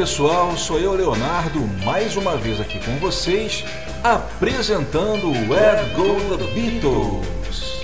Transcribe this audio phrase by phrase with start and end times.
[0.00, 3.66] Pessoal, sou eu Leonardo, mais uma vez aqui com vocês,
[4.02, 7.82] apresentando Where Go the Beatles,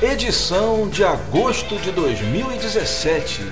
[0.00, 3.42] edição de agosto de 2017.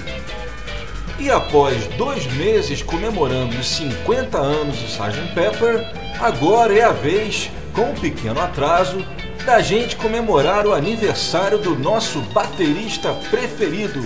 [1.18, 5.34] E após dois meses comemorando os 50 anos do Sgt.
[5.34, 5.86] Pepper,
[6.18, 9.04] agora é a vez, com um pequeno atraso,
[9.44, 14.00] da gente comemorar o aniversário do nosso baterista preferido,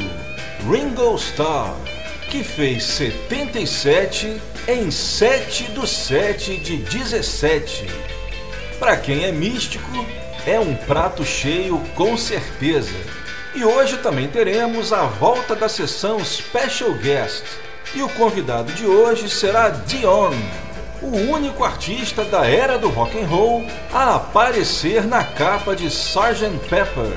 [0.69, 1.77] Ringo Starr,
[2.31, 7.87] que fez 77 em 7 do 7 de 17.
[8.79, 10.05] Para quem é místico,
[10.47, 12.95] é um prato cheio com certeza.
[13.55, 17.45] E hoje também teremos a volta da sessão Special Guest.
[17.95, 20.35] E o convidado de hoje será Dion,
[21.03, 26.59] o único artista da era do rock and roll a aparecer na capa de Sgt.
[26.69, 27.17] Pepper.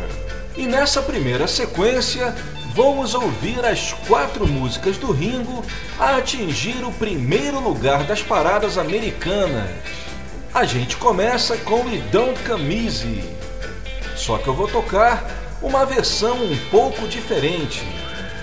[0.55, 2.35] E nessa primeira sequência,
[2.73, 5.63] vamos ouvir as quatro músicas do Ringo
[5.99, 9.69] a atingir o primeiro lugar das paradas americanas.
[10.53, 12.39] A gente começa com It Don't
[12.71, 13.23] Easy.
[14.15, 15.29] Só que eu vou tocar
[15.61, 17.81] uma versão um pouco diferente.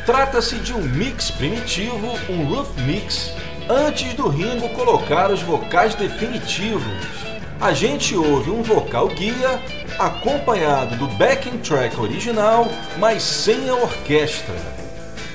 [0.04, 3.32] Trata-se de um mix primitivo, um roof mix,
[3.68, 7.35] antes do Ringo colocar os vocais definitivos.
[7.60, 9.60] A gente ouve um vocal guia
[9.98, 12.68] acompanhado do backing track original,
[12.98, 14.54] mas sem a orquestra.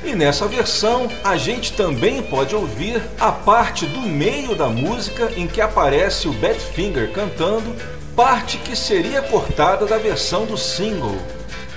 [0.03, 5.47] E nessa versão, a gente também pode ouvir a parte do meio da música em
[5.47, 7.75] que aparece o Badfinger cantando,
[8.15, 11.17] parte que seria cortada da versão do single.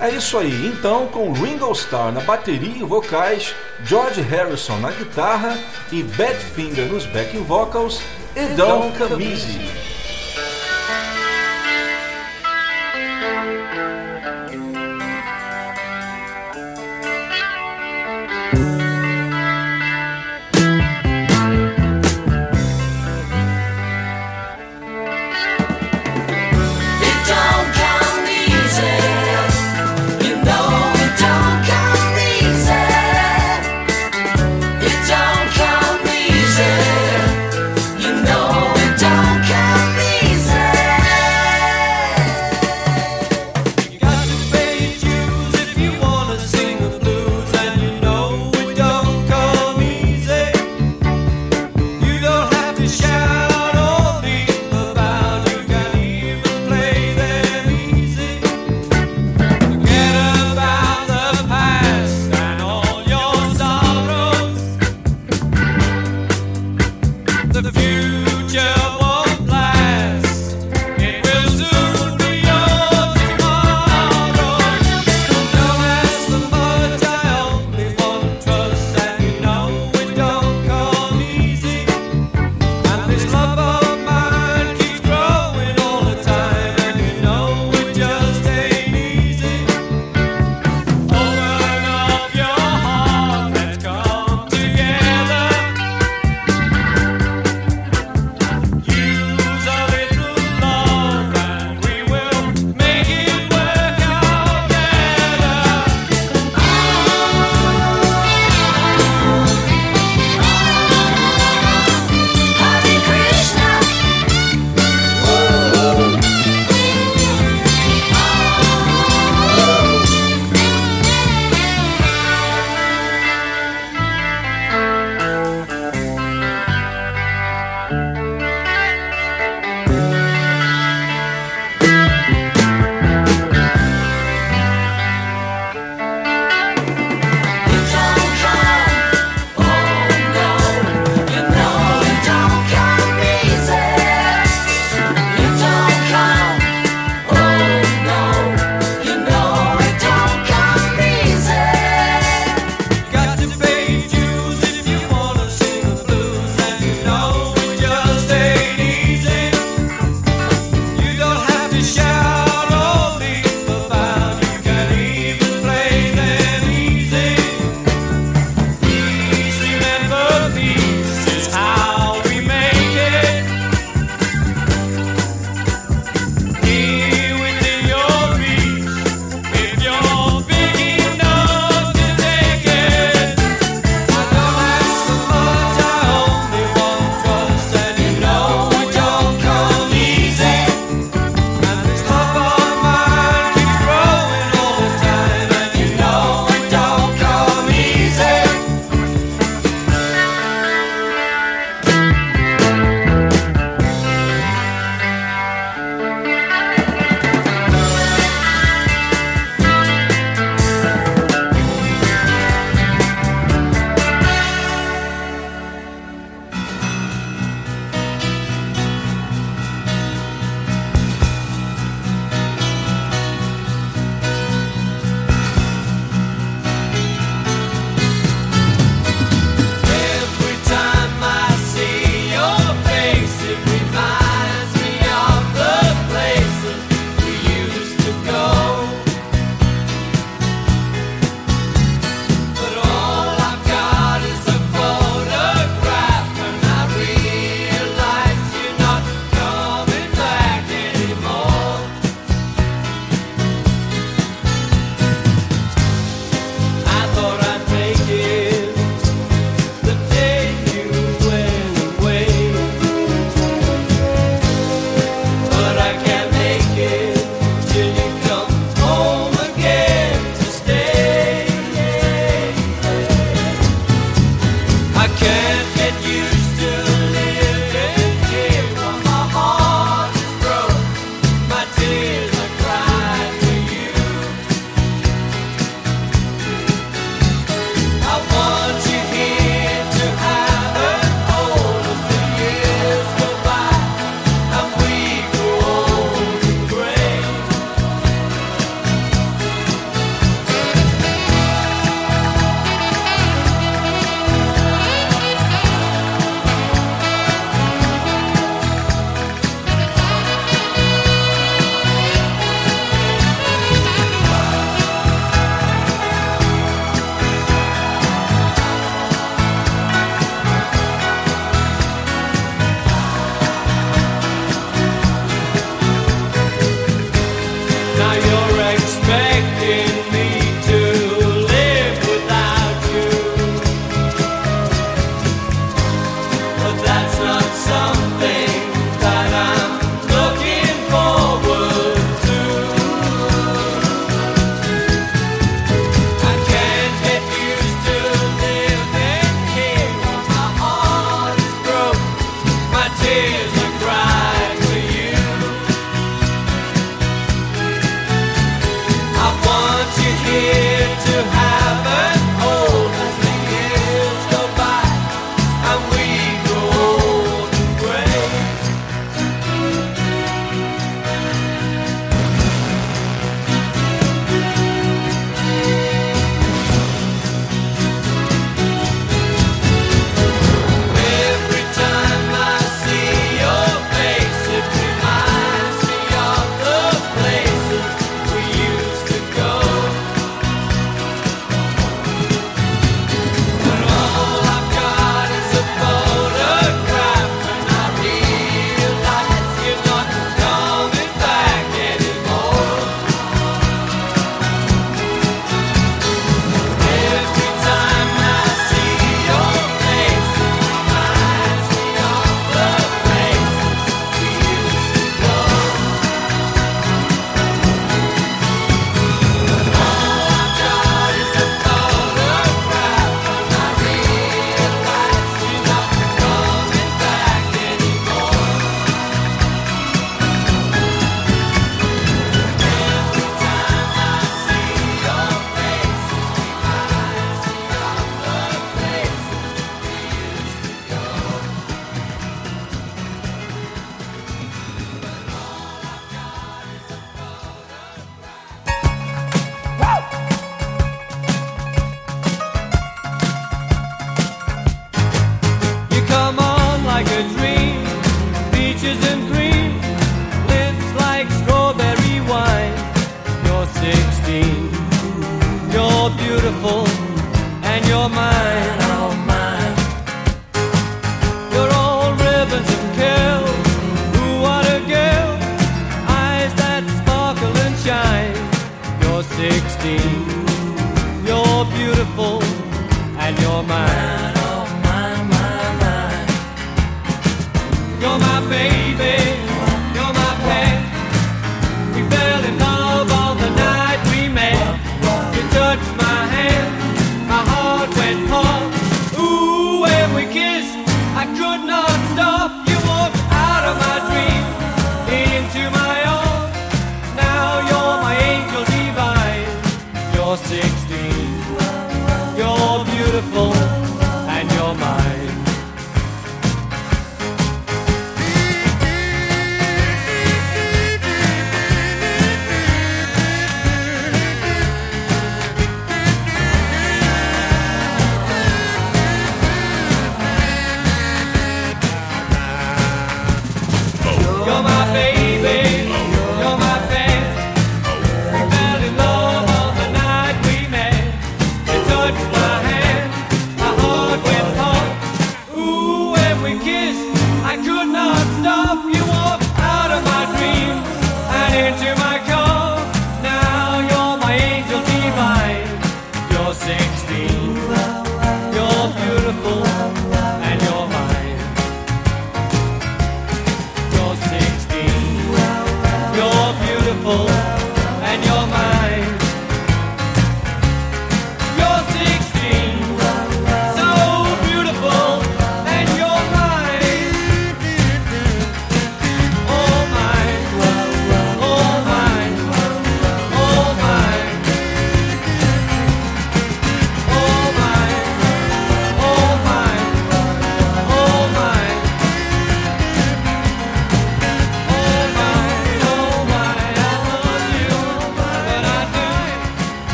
[0.00, 3.54] É isso aí, então com Ringo Starr na bateria e vocais,
[3.84, 5.58] George Harrison na guitarra
[5.90, 8.00] e Badfinger nos backing vocals,
[8.36, 9.87] e Don't Come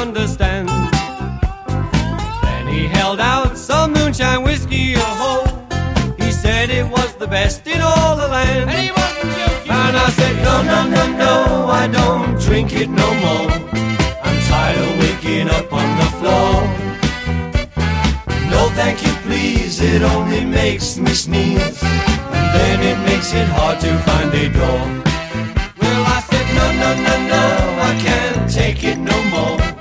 [0.00, 0.68] understand.
[2.42, 5.46] Then he held out some moonshine whiskey, a hole.
[6.18, 8.70] He said it was the best in all the land.
[8.70, 8.90] And,
[9.68, 11.34] and I said, No, no, no, no,
[11.82, 13.50] I don't drink it no more.
[14.26, 16.52] I'm tired of waking up on the floor.
[18.52, 19.82] No, thank you, please.
[19.82, 21.82] It only makes me sneeze.
[21.82, 24.82] And then it makes it hard to find a door.
[25.80, 27.44] Well, I said, no, no, no, no.
[27.88, 29.79] I can't take it no more.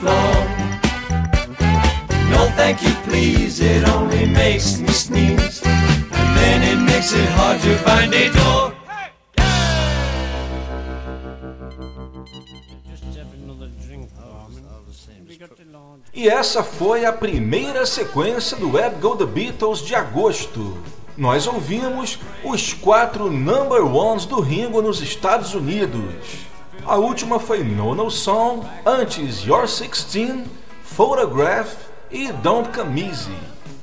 [0.00, 0.34] floor.
[2.30, 5.62] No thank you, please, it only makes me sneeze.
[5.64, 8.72] And then it makes it hard to find a door.
[16.12, 20.76] E essa foi a primeira sequência do Web Go The Beatles de agosto.
[21.16, 26.49] Nós ouvimos os quatro number ones do Ringo nos Estados Unidos.
[26.86, 30.46] A última foi No No Song, antes Your 16,
[30.82, 31.74] Photograph
[32.10, 33.36] e Don't Come Easy.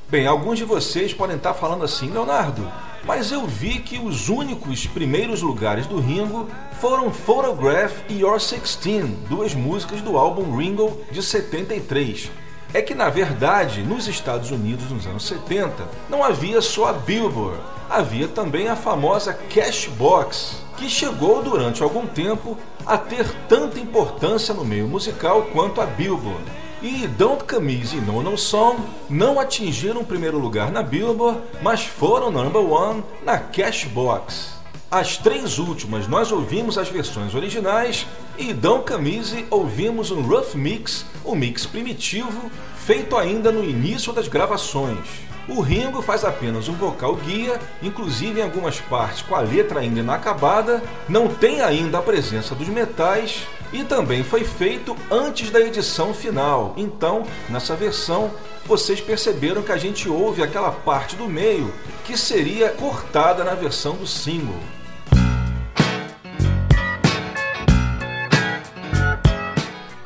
[0.09, 2.69] Bem, alguns de vocês podem estar falando assim, Leonardo,
[3.05, 6.49] mas eu vi que os únicos primeiros lugares do Ringo
[6.81, 12.29] foram Photograph e Your 16, duas músicas do álbum Ringo de 73
[12.73, 17.59] é que, na verdade, nos Estados Unidos nos anos 70, não havia só a Billboard,
[17.89, 24.63] havia também a famosa Cashbox, que chegou durante algum tempo a ter tanta importância no
[24.63, 26.43] meio musical quanto a Billboard.
[26.81, 28.79] E Don't Come Easy No No Song
[29.09, 34.55] não atingiram o primeiro lugar na Billboard, mas foram number one na Cashbox.
[34.89, 38.05] As três últimas nós ouvimos as versões originais
[38.37, 42.49] e Dom Camise ouvimos um rough mix, um mix primitivo,
[42.87, 44.97] feito ainda no início das gravações.
[45.45, 49.99] O Ringo faz apenas um vocal guia, inclusive em algumas partes com a letra ainda
[49.99, 56.13] inacabada, não tem ainda a presença dos metais e também foi feito antes da edição
[56.13, 56.73] final.
[56.77, 58.31] Então, nessa versão,
[58.65, 61.73] vocês perceberam que a gente ouve aquela parte do meio
[62.05, 64.76] que seria cortada na versão do single.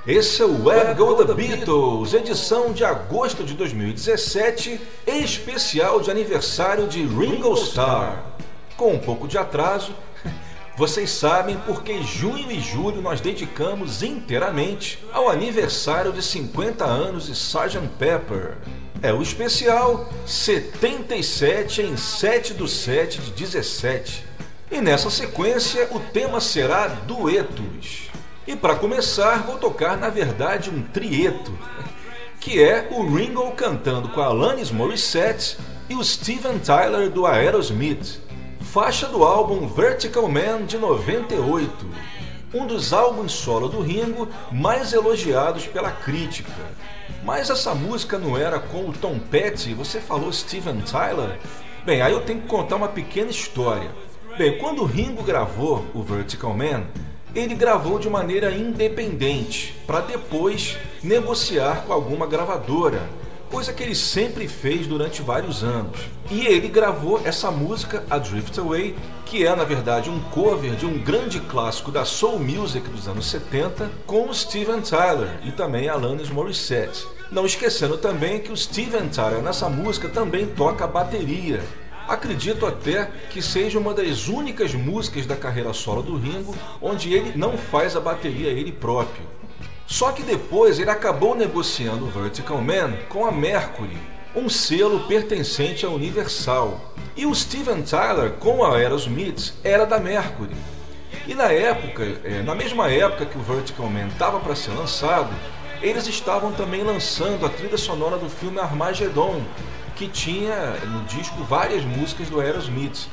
[0.08, 6.88] Esse é o Web Go The Beatles, edição de agosto de 2017, especial de aniversário
[6.88, 8.18] de Ringo Starr.
[8.76, 9.94] Com um pouco de atraso,
[10.76, 17.34] vocês sabem porque junho e julho nós dedicamos inteiramente ao aniversário de 50 anos de
[17.34, 17.88] Sgt.
[18.00, 18.58] Pepper.
[19.04, 24.26] É o especial 77 em 7 do 7 de 17.
[24.72, 28.11] E nessa sequência o tema será duetos.
[28.52, 31.58] E para começar, vou tocar na verdade um trieto,
[32.38, 38.20] que é o Ringo cantando com a Alanis Morissette e o Steven Tyler do Aerosmith,
[38.60, 41.88] faixa do álbum Vertical Man de 98,
[42.54, 46.52] um dos álbuns solo do Ringo mais elogiados pela crítica.
[47.24, 51.40] Mas essa música não era com o Tom Petty, você falou Steven Tyler?
[51.86, 53.92] Bem, aí eu tenho que contar uma pequena história.
[54.38, 56.84] Bem, quando o Ringo gravou o Vertical Man,
[57.34, 63.02] ele gravou de maneira independente, para depois negociar com alguma gravadora,
[63.50, 66.00] coisa que ele sempre fez durante vários anos.
[66.30, 70.86] E ele gravou essa música, A Drift Away, que é na verdade um cover de
[70.86, 76.30] um grande clássico da soul music dos anos 70, com Steven Tyler e também Alanis
[76.30, 77.06] Morissette.
[77.30, 81.62] Não esquecendo também que o Steven Tyler nessa música também toca bateria,
[82.12, 87.38] Acredito até que seja uma das únicas músicas da carreira solo do Ringo onde ele
[87.38, 89.24] não faz a bateria ele próprio.
[89.88, 93.98] Só que depois ele acabou negociando Vertical Man com a Mercury,
[94.36, 96.94] um selo pertencente à Universal.
[97.16, 100.58] E o Steven Tyler com a Aerosmith era da Mercury.
[101.26, 105.34] E na época, é, na mesma época que o Vertical Man estava para ser lançado,
[105.82, 109.42] eles estavam também lançando a trilha sonora do filme Armageddon,
[110.02, 113.08] que tinha no disco várias músicas do Aerosmith.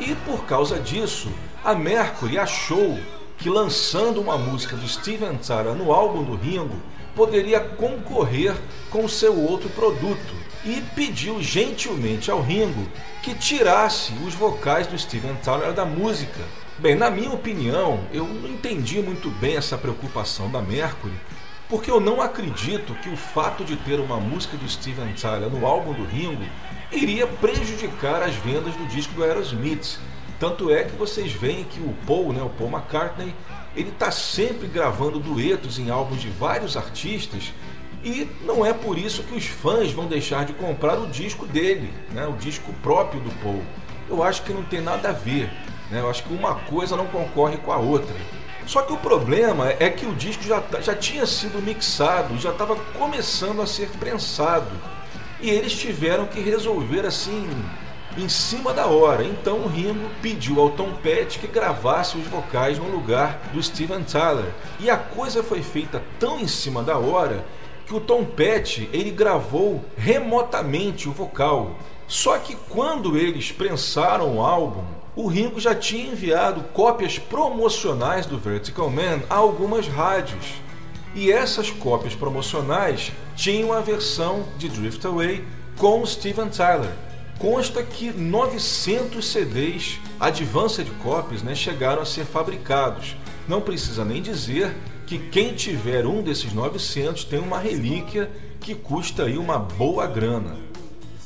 [0.00, 1.30] E por causa disso,
[1.62, 2.98] a Mercury achou
[3.36, 6.80] que lançando uma música do Steven Tyler no álbum do Ringo
[7.14, 8.54] poderia concorrer
[8.88, 12.88] com seu outro produto e pediu gentilmente ao Ringo
[13.22, 16.40] que tirasse os vocais do Steven Tyler da música.
[16.78, 21.12] Bem, na minha opinião, eu não entendi muito bem essa preocupação da Mercury,
[21.72, 25.66] porque eu não acredito que o fato de ter uma música do Steven Tyler no
[25.66, 26.44] álbum do Ringo
[26.92, 29.98] iria prejudicar as vendas do disco do Aerosmith.
[30.38, 33.34] Tanto é que vocês veem que o Paul, né, o Paul McCartney,
[33.74, 37.54] ele está sempre gravando duetos em álbuns de vários artistas
[38.04, 41.90] e não é por isso que os fãs vão deixar de comprar o disco dele,
[42.10, 43.62] né, o disco próprio do Paul.
[44.10, 45.50] Eu acho que não tem nada a ver.
[45.90, 48.14] Né, eu acho que uma coisa não concorre com a outra.
[48.72, 52.52] Só que o problema é que o disco já, tá, já tinha sido mixado, já
[52.52, 54.70] estava começando a ser prensado.
[55.42, 57.46] E eles tiveram que resolver assim,
[58.16, 59.24] em cima da hora.
[59.24, 64.04] Então o Ringo pediu ao Tom Petty que gravasse os vocais no lugar do Steven
[64.04, 64.50] Tyler.
[64.80, 67.44] E a coisa foi feita tão em cima da hora
[67.84, 71.76] que o Tom Petty ele gravou remotamente o vocal.
[72.08, 78.38] Só que quando eles prensaram o álbum, o Ringo já tinha enviado cópias promocionais do
[78.38, 80.54] Vertical Man a algumas rádios.
[81.14, 85.44] E essas cópias promocionais tinham a versão de Drift Away
[85.76, 86.92] com Steven Tyler.
[87.38, 93.14] Consta que 900 CDs Advanced Copies né, chegaram a ser fabricados.
[93.46, 94.74] Não precisa nem dizer
[95.06, 100.56] que quem tiver um desses 900 tem uma relíquia que custa aí uma boa grana.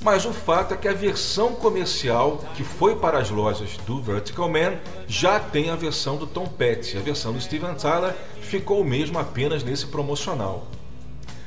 [0.06, 4.48] Mas o fato é que a versão comercial que foi para as lojas do Vertical
[4.48, 4.74] Man
[5.08, 6.96] já tem a versão do Tom Petty.
[6.96, 10.68] A versão do Steven Tyler ficou mesmo apenas nesse promocional.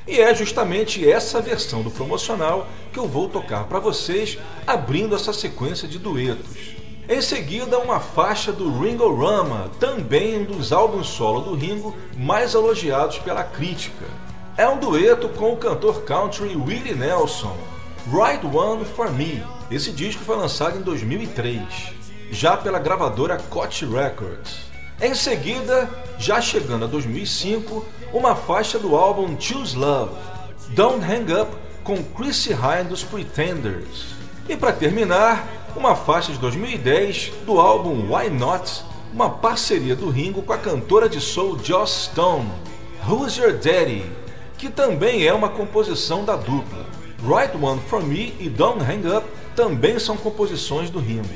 [0.06, 5.32] E é justamente essa versão do promocional que eu vou tocar para vocês, abrindo essa
[5.32, 6.76] sequência de duetos.
[7.08, 12.54] Em seguida, uma faixa do Ringo Rama, também um dos álbuns solo do Ringo mais
[12.56, 14.06] elogiados pela crítica.
[14.58, 17.56] É um dueto com o cantor country Willie Nelson,
[18.12, 19.44] Right One for Me.
[19.70, 21.62] Esse disco foi lançado em 2003,
[22.32, 24.62] já pela gravadora Koch Records.
[25.00, 30.16] Em seguida, já chegando a 2005, uma faixa do álbum Choose Love,
[30.70, 34.16] Don't Hang Up com Chrissy Hine dos Pretenders.
[34.48, 40.42] E para terminar, uma faixa de 2010 do álbum Why Not, uma parceria do Ringo
[40.42, 42.50] com a cantora de soul Joss Stone,
[43.08, 44.04] Who's Your Daddy,
[44.58, 46.99] que também é uma composição da dupla.
[47.24, 51.28] Right One For Me e Don't Hang Up também são composições do Ringo.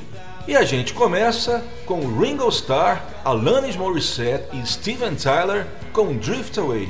[0.47, 6.89] E a gente começa com Ringo Starr, Alanis Morissette e Steven Tyler com Drift Away.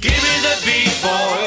[0.00, 1.45] Give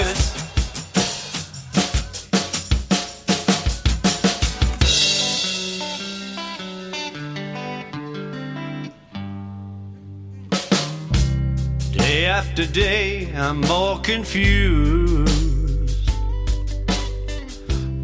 [12.40, 15.28] after day, I'm more confused.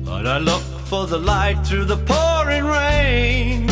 [0.04, 3.70] But I look for the light through the pouring rain.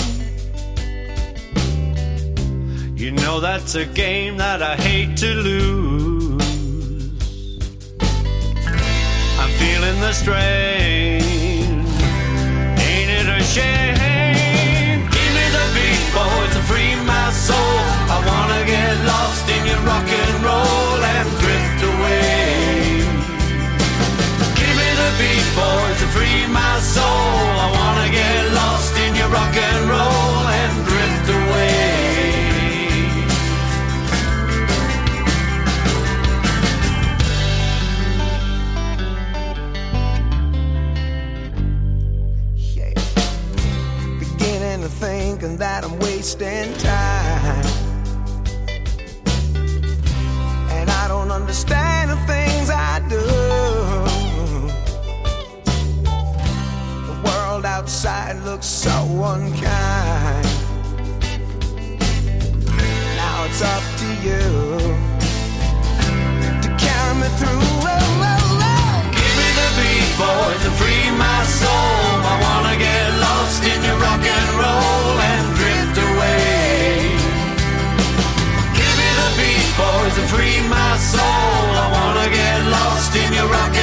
[2.95, 6.41] You know that's a game that I hate to lose.
[9.41, 11.73] I'm feeling the strain.
[12.89, 14.99] Ain't it a shame?
[15.15, 16.55] Give me the beat, boys,
[17.33, 17.79] soul.
[18.15, 23.01] I wanna get lost in your rock and roll and drift away.
[24.59, 27.41] Give me the beat, boys, and free my soul.
[27.65, 30.42] I wanna get lost in your rock and roll
[44.83, 47.65] to thinking that I'm wasting time.
[50.75, 53.21] And I don't understand the things I do.
[57.09, 58.91] The world outside looks so
[59.23, 60.47] unkind.
[63.21, 64.43] Now it's up to you
[66.63, 67.63] to carry me through.
[67.87, 68.43] Oh, oh,
[70.17, 72.03] boys, and free my soul.
[72.31, 73.82] I wanna get lost in
[80.33, 81.67] free my soul.
[81.83, 83.82] I wanna get lost in your rock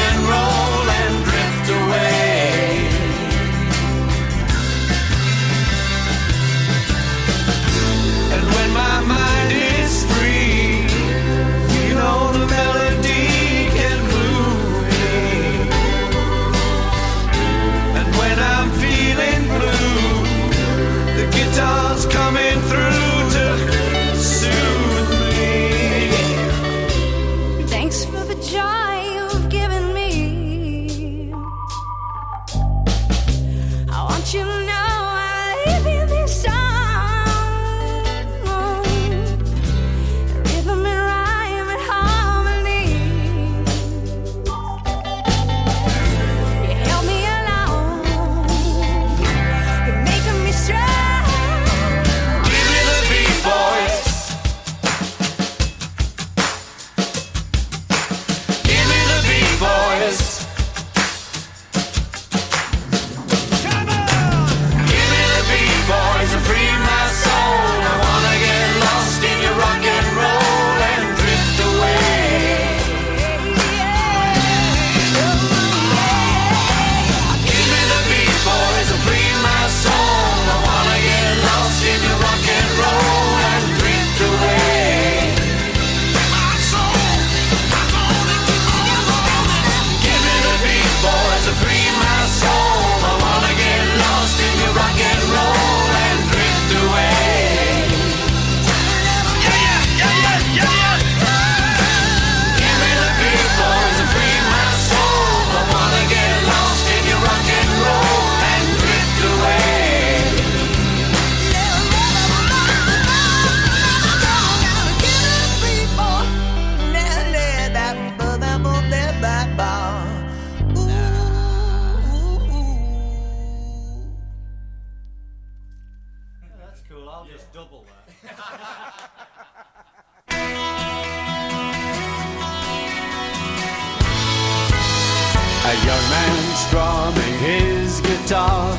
[135.71, 138.77] A young man strumming his guitar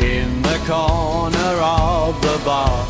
[0.00, 2.84] in the corner of the bar,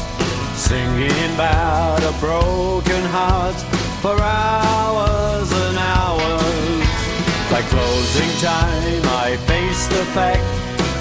[0.57, 3.55] singing about a broken heart
[4.01, 6.89] for hours and hours.
[7.53, 10.49] By closing time, I face the fact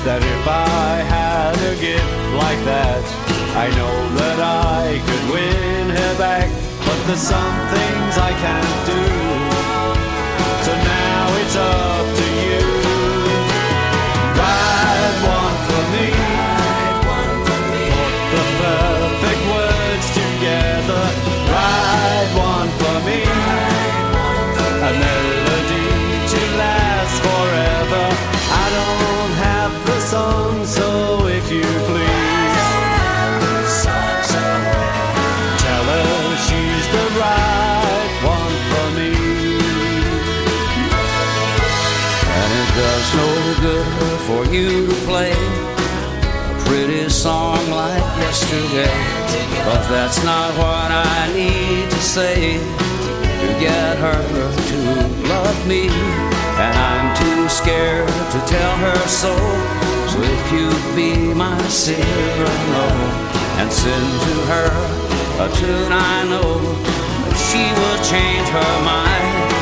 [0.03, 3.03] that if I had a gift like that,
[3.55, 6.49] I know that I could win her back.
[6.83, 9.01] But there's some things I can't do.
[10.65, 12.02] So now it's up
[44.53, 48.93] you to play a pretty song like yesterday.
[49.65, 52.59] But that's not what I need to say
[53.41, 54.21] to get her
[54.69, 54.79] to
[55.27, 55.87] love me.
[56.61, 59.33] And I'm too scared to tell her so.
[60.11, 62.87] So if you'd be my Cyrano
[63.57, 64.69] and send to her
[65.45, 66.61] a tune I know
[67.25, 69.53] that she will change her mind.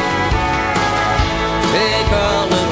[1.72, 2.71] Take a little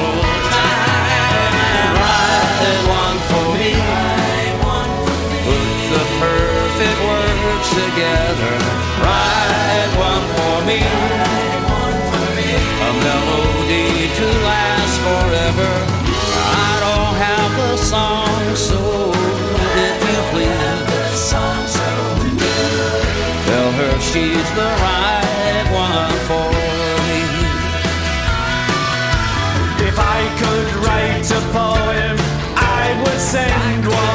[7.90, 8.54] together.
[9.02, 10.80] Write one for me.
[12.88, 15.70] A melody to last forever.
[16.66, 18.80] I don't have the song, so
[19.86, 21.30] if you please,
[23.46, 26.48] tell her she's the right one for
[27.06, 27.20] me.
[29.88, 32.16] If I could write a poem,
[32.56, 34.09] I would send one.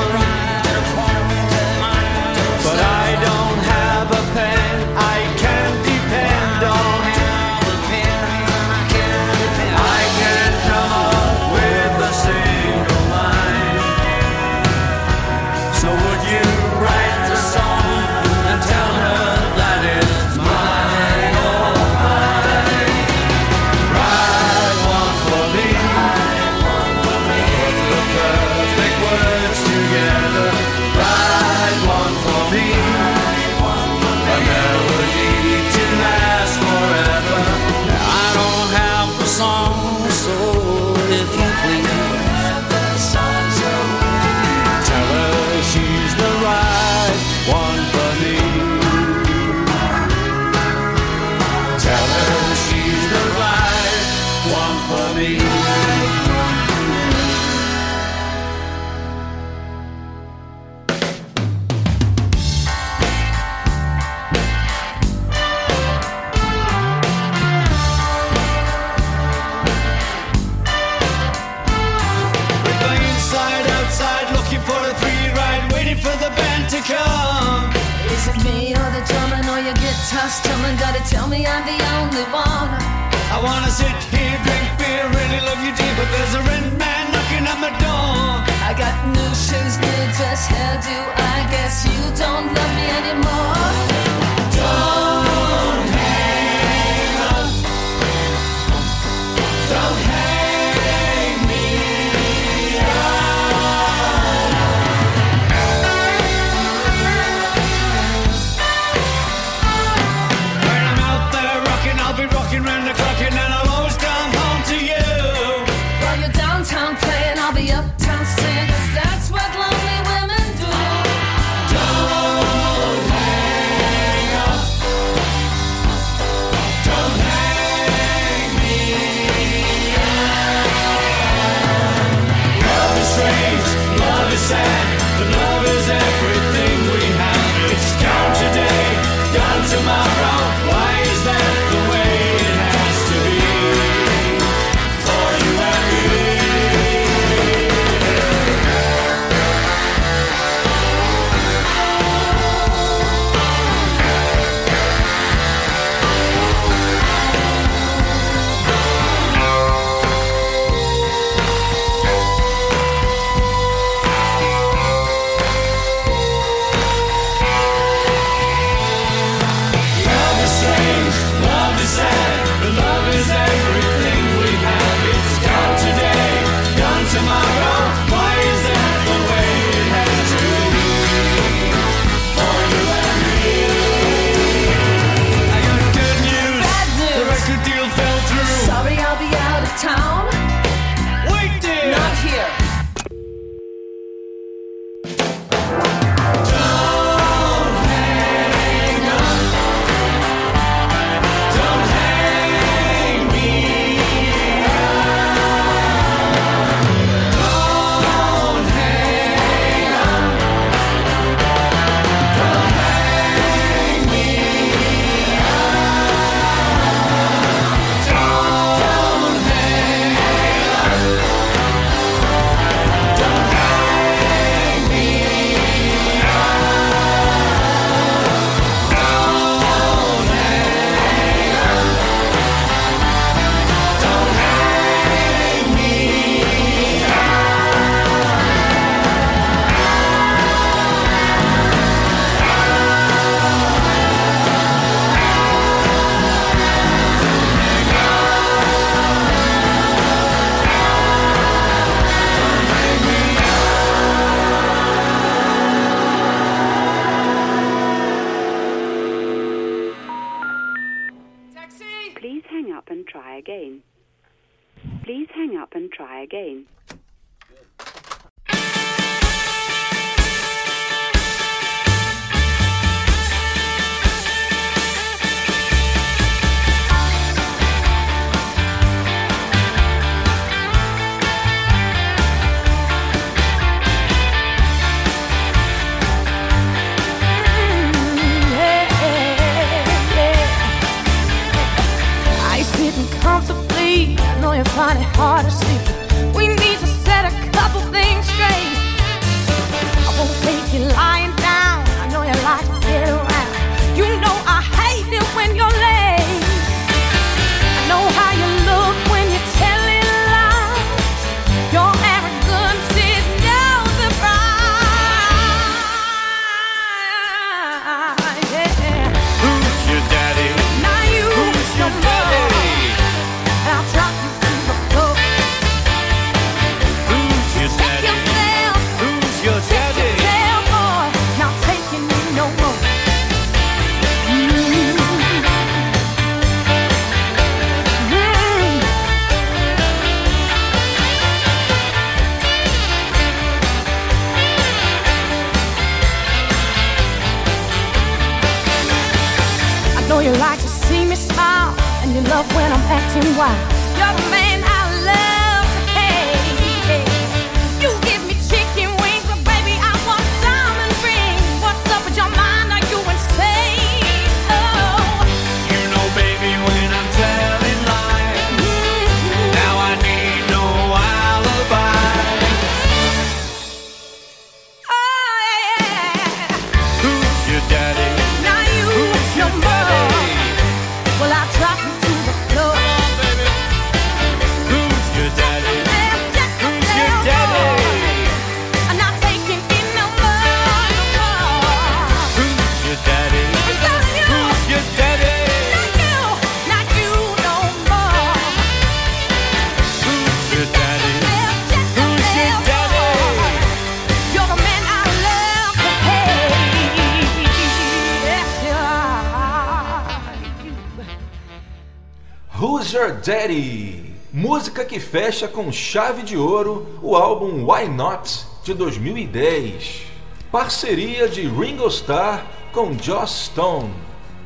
[413.25, 414.13] Daddy?
[414.31, 420.03] Música que fecha com chave de ouro o álbum Why Not de 2010.
[420.51, 423.91] Parceria de Ringo Starr com Joss Stone.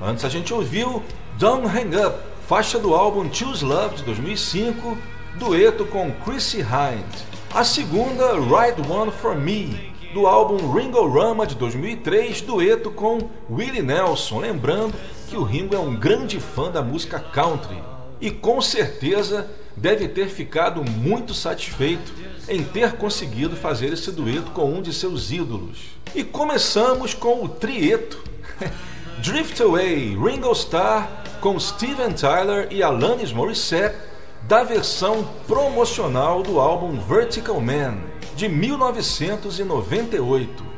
[0.01, 1.03] Antes a gente ouviu
[1.37, 4.97] Don't Hang Up, faixa do álbum Choose Love de 2005,
[5.35, 7.25] dueto com Chrissy Hind.
[7.53, 13.81] A segunda, Ride One For Me, do álbum Ringo Rama de 2003, dueto com Willie
[13.81, 14.39] Nelson.
[14.39, 14.93] Lembrando
[15.27, 17.77] que o Ringo é um grande fã da música country
[18.19, 22.13] e com certeza deve ter ficado muito satisfeito
[22.47, 25.79] em ter conseguido fazer esse dueto com um de seus ídolos.
[26.13, 28.23] E começamos com o trieto
[29.23, 31.07] Drift Away, Ringo Starr
[31.39, 33.95] com Steven Tyler e Alanis Morissette
[34.43, 37.99] da versão promocional do álbum Vertical Man
[38.35, 40.68] de 1998.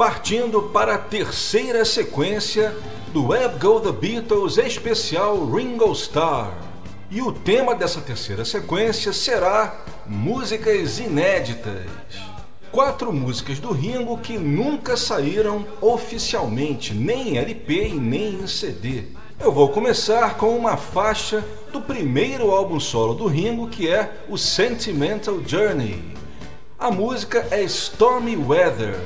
[0.00, 2.74] Partindo para a terceira sequência
[3.12, 6.54] do Web Go The Beatles especial Ringo Starr.
[7.10, 11.84] E o tema dessa terceira sequência será músicas inéditas.
[12.72, 19.02] Quatro músicas do Ringo que nunca saíram oficialmente, nem em LP e nem em CD.
[19.38, 21.44] Eu vou começar com uma faixa
[21.74, 26.02] do primeiro álbum solo do Ringo, que é o Sentimental Journey.
[26.78, 28.98] A música é Stormy Weather,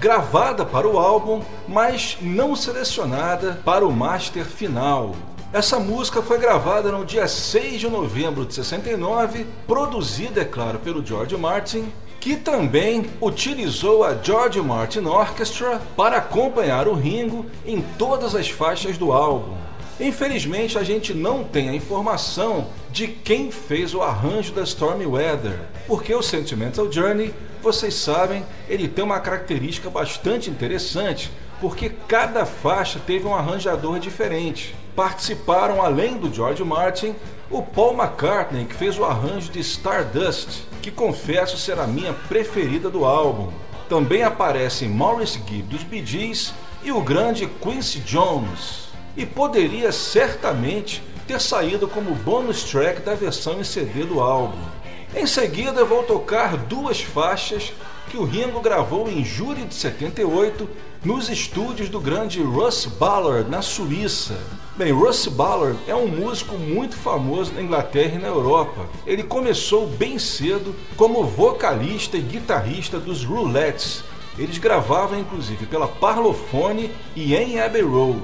[0.00, 5.14] gravada para o álbum, mas não selecionada para o master final.
[5.52, 11.04] Essa música foi gravada no dia 6 de novembro de 69, produzida, é claro, pelo
[11.04, 18.34] George Martin, que também utilizou a George Martin Orchestra para acompanhar o Ringo em todas
[18.34, 19.54] as faixas do álbum.
[20.00, 25.60] Infelizmente, a gente não tem a informação de quem fez o arranjo da Stormy Weather,
[25.90, 33.00] porque o Sentimental Journey, vocês sabem, ele tem uma característica bastante interessante, porque cada faixa
[33.04, 34.72] teve um arranjador diferente.
[34.94, 37.16] Participaram, além do George Martin,
[37.50, 42.88] o Paul McCartney, que fez o arranjo de Stardust, que confesso ser a minha preferida
[42.88, 43.50] do álbum.
[43.88, 51.02] Também aparecem Maurice Gibb dos Bee Gees e o grande Quincy Jones e poderia certamente
[51.26, 54.79] ter saído como bônus track da versão em CD do álbum.
[55.14, 57.72] Em seguida, vou tocar duas faixas
[58.08, 60.68] que o Ringo gravou em julho de 78
[61.04, 64.38] nos estúdios do grande Russ Ballard, na Suíça.
[64.76, 68.86] Bem, Russ Ballard é um músico muito famoso na Inglaterra e na Europa.
[69.04, 74.04] Ele começou bem cedo como vocalista e guitarrista dos Roulettes.
[74.38, 78.22] Eles gravavam inclusive pela Parlophone e em Abbey Road.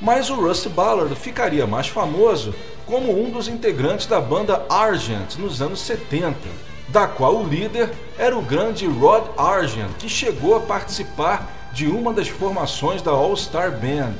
[0.00, 2.54] Mas o Russ Ballard ficaria mais famoso
[2.88, 6.36] como um dos integrantes da banda Argent nos anos 70
[6.88, 12.12] da qual o líder era o grande Rod Argent, que chegou a participar de uma
[12.12, 14.14] das formações da All Star Band.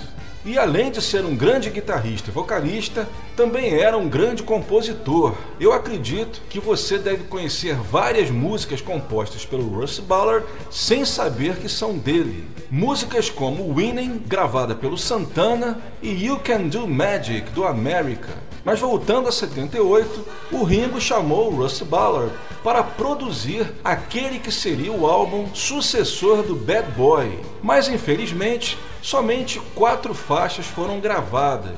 [0.45, 5.35] E além de ser um grande guitarrista e vocalista, também era um grande compositor.
[5.59, 11.69] Eu acredito que você deve conhecer várias músicas compostas pelo Russ Ballard sem saber que
[11.69, 12.49] são dele.
[12.71, 18.48] Músicas como Winning, gravada pelo Santana, e You Can Do Magic, do America.
[18.65, 22.33] Mas voltando a 78, o Ringo chamou Russ Ballard
[22.63, 27.39] para produzir aquele que seria o álbum sucessor do Bad Boy.
[27.63, 31.77] Mas infelizmente, somente quatro faixas foram gravadas: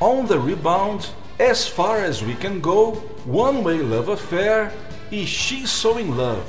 [0.00, 1.06] On the Rebound,
[1.38, 4.72] As Far as We Can Go, One Way Love Affair
[5.10, 6.42] e She's So in Love.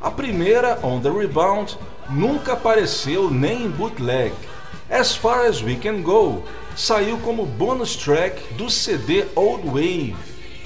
[0.00, 1.76] A primeira, On the Rebound,
[2.08, 4.32] nunca apareceu nem em bootleg.
[4.88, 6.42] As Far as We Can Go
[6.78, 10.14] saiu como bonus track do CD Old Wave.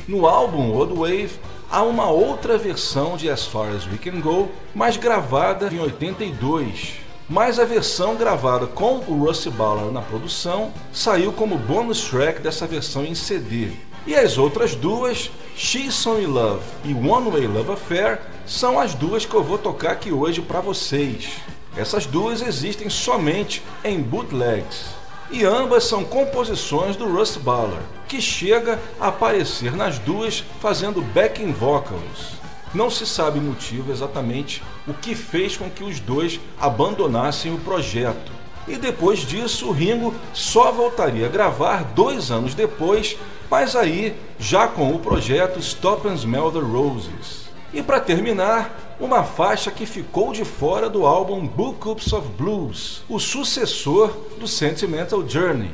[0.07, 1.31] No álbum Old Wave
[1.71, 6.97] há uma outra versão de As Far as We Can Go, mas gravada em 82.
[7.31, 12.67] Mas a versão gravada com o Rusty Ballard na produção saiu como bonus track dessa
[12.67, 13.71] versão em CD.
[14.07, 18.93] E as outras duas, She's So In Love e One Way Love Affair, são as
[18.93, 21.39] duas que eu vou tocar aqui hoje para vocês.
[21.75, 28.79] Essas duas existem somente em bootlegs e ambas são composições do Russ Ballard, que chega
[29.01, 32.43] a aparecer nas duas fazendo backing vocals.
[32.75, 37.59] Não se sabe o motivo exatamente o que fez com que os dois abandonassem o
[37.59, 38.33] projeto.
[38.67, 43.17] E depois disso, o Ringo só voltaria a gravar dois anos depois,
[43.51, 47.51] mas aí já com o projeto Stop and Smell the Roses.
[47.75, 53.19] E para terminar, uma faixa que ficou de fora do álbum Bookups of Blues, o
[53.19, 55.73] sucessor do Sentimental Journey.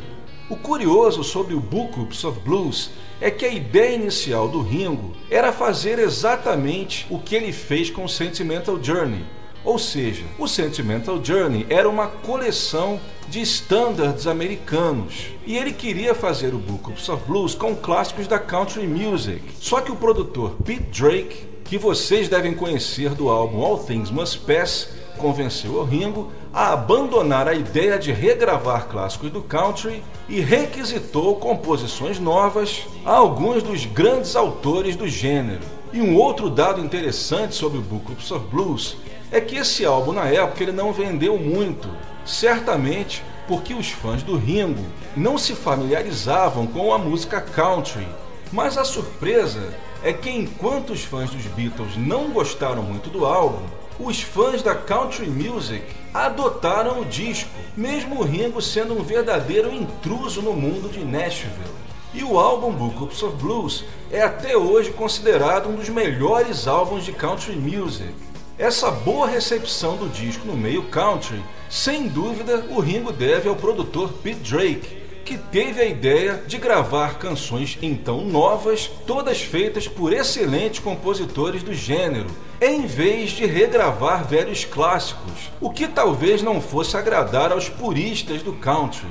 [0.48, 5.52] O curioso sobre o Bookups of Blues é que a ideia inicial do Ringo era
[5.52, 9.26] fazer exatamente o que ele fez com o Sentimental Journey.
[9.62, 12.98] Ou seja, o Sentimental Journey era uma coleção
[13.28, 18.86] de standards americanos e ele queria fazer o Bookups of Blues com clássicos da country
[18.86, 19.42] music.
[19.60, 24.38] Só que o produtor Pete Drake que vocês devem conhecer do álbum All Things Must
[24.38, 24.88] Pass,
[25.18, 32.18] convenceu o Ringo a abandonar a ideia de regravar clássicos do country e requisitou composições
[32.18, 35.60] novas a alguns dos grandes autores do gênero.
[35.92, 38.96] E um outro dado interessante sobre o Book of Blues
[39.30, 41.90] é que esse álbum na época ele não vendeu muito,
[42.24, 48.08] certamente porque os fãs do Ringo não se familiarizavam com a música country.
[48.50, 53.64] Mas a surpresa é que enquanto os fãs dos Beatles não gostaram muito do álbum,
[53.98, 55.84] os fãs da country music
[56.14, 61.78] adotaram o disco, mesmo o Ringo sendo um verdadeiro intruso no mundo de Nashville.
[62.14, 67.12] E o álbum Books of Blues é até hoje considerado um dos melhores álbuns de
[67.12, 68.14] country music.
[68.58, 74.12] Essa boa recepção do disco no meio country, sem dúvida, o Ringo deve ao produtor
[74.22, 74.97] Pete Drake,
[75.28, 81.74] que teve a ideia de gravar canções então novas, todas feitas por excelentes compositores do
[81.74, 88.42] gênero, em vez de regravar velhos clássicos, o que talvez não fosse agradar aos puristas
[88.42, 89.06] do country.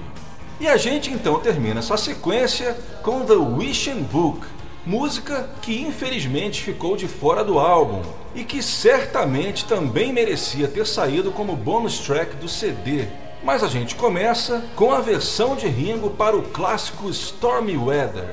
[0.59, 4.39] E a gente então termina essa sequência com The Wishing Book,
[4.87, 8.01] música que infelizmente ficou de fora do álbum
[8.33, 13.05] e que certamente também merecia ter saído como bonus track do CD.
[13.43, 18.27] Mas a gente começa com a versão de Ringo para o clássico Stormy Weather.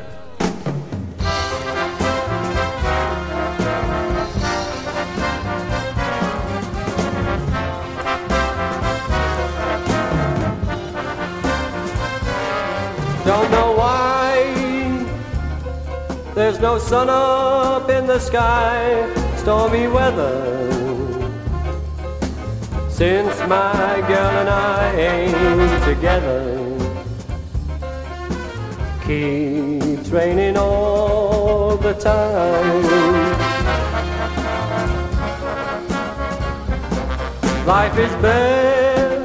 [13.25, 15.07] Don't know why
[16.35, 19.07] there's no sun up in the sky,
[19.39, 20.74] stormy weather
[22.95, 26.39] since my girl and I ain't together.
[29.05, 32.85] Keeps raining all the time.
[37.67, 39.19] Life is bare,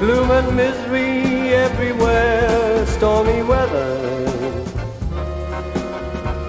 [0.00, 3.94] gloom and misery everywhere, stormy weather.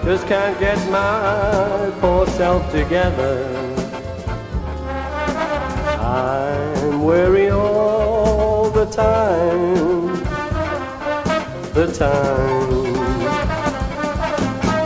[0.03, 3.58] just can't get my poor self together.
[6.19, 10.07] I'm weary all the time,
[11.73, 12.83] the time.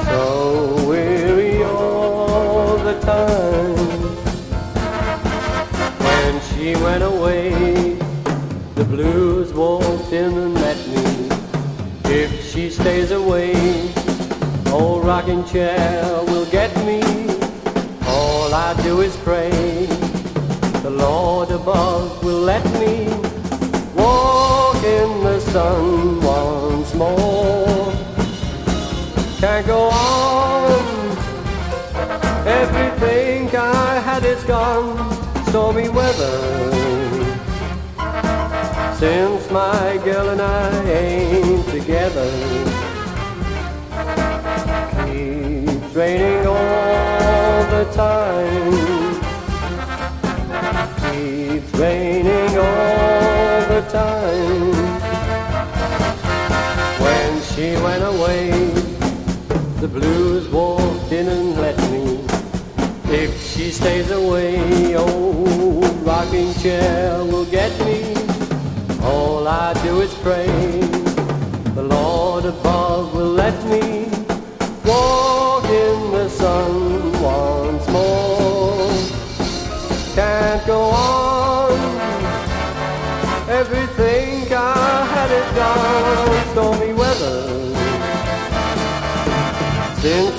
[0.06, 3.76] So weary all the time.
[6.06, 7.98] When she went away,
[8.76, 11.30] the blues walked in and met me.
[12.14, 13.56] If she stays away,
[14.72, 17.02] old rocking chair will get me.
[18.06, 20.13] All I do is pray
[20.84, 23.08] the Lord above will let me
[23.96, 27.94] walk in the sun once more.
[29.40, 30.84] Can't go on.
[32.46, 34.98] Everything I had is gone.
[35.48, 36.38] Stormy weather.
[38.98, 42.30] Since my girl and I ain't together.
[45.06, 48.83] Keeps raining all the time
[51.84, 54.76] raining all the time.
[57.06, 58.44] When she went away,
[59.84, 62.06] the blues walked in and let me.
[63.24, 68.00] If she stays away, old rocking chair will get me.
[69.12, 70.52] All I do is pray,
[71.78, 74.13] the Lord above will let me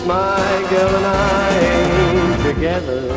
[0.07, 3.09] my girl and I ain't together.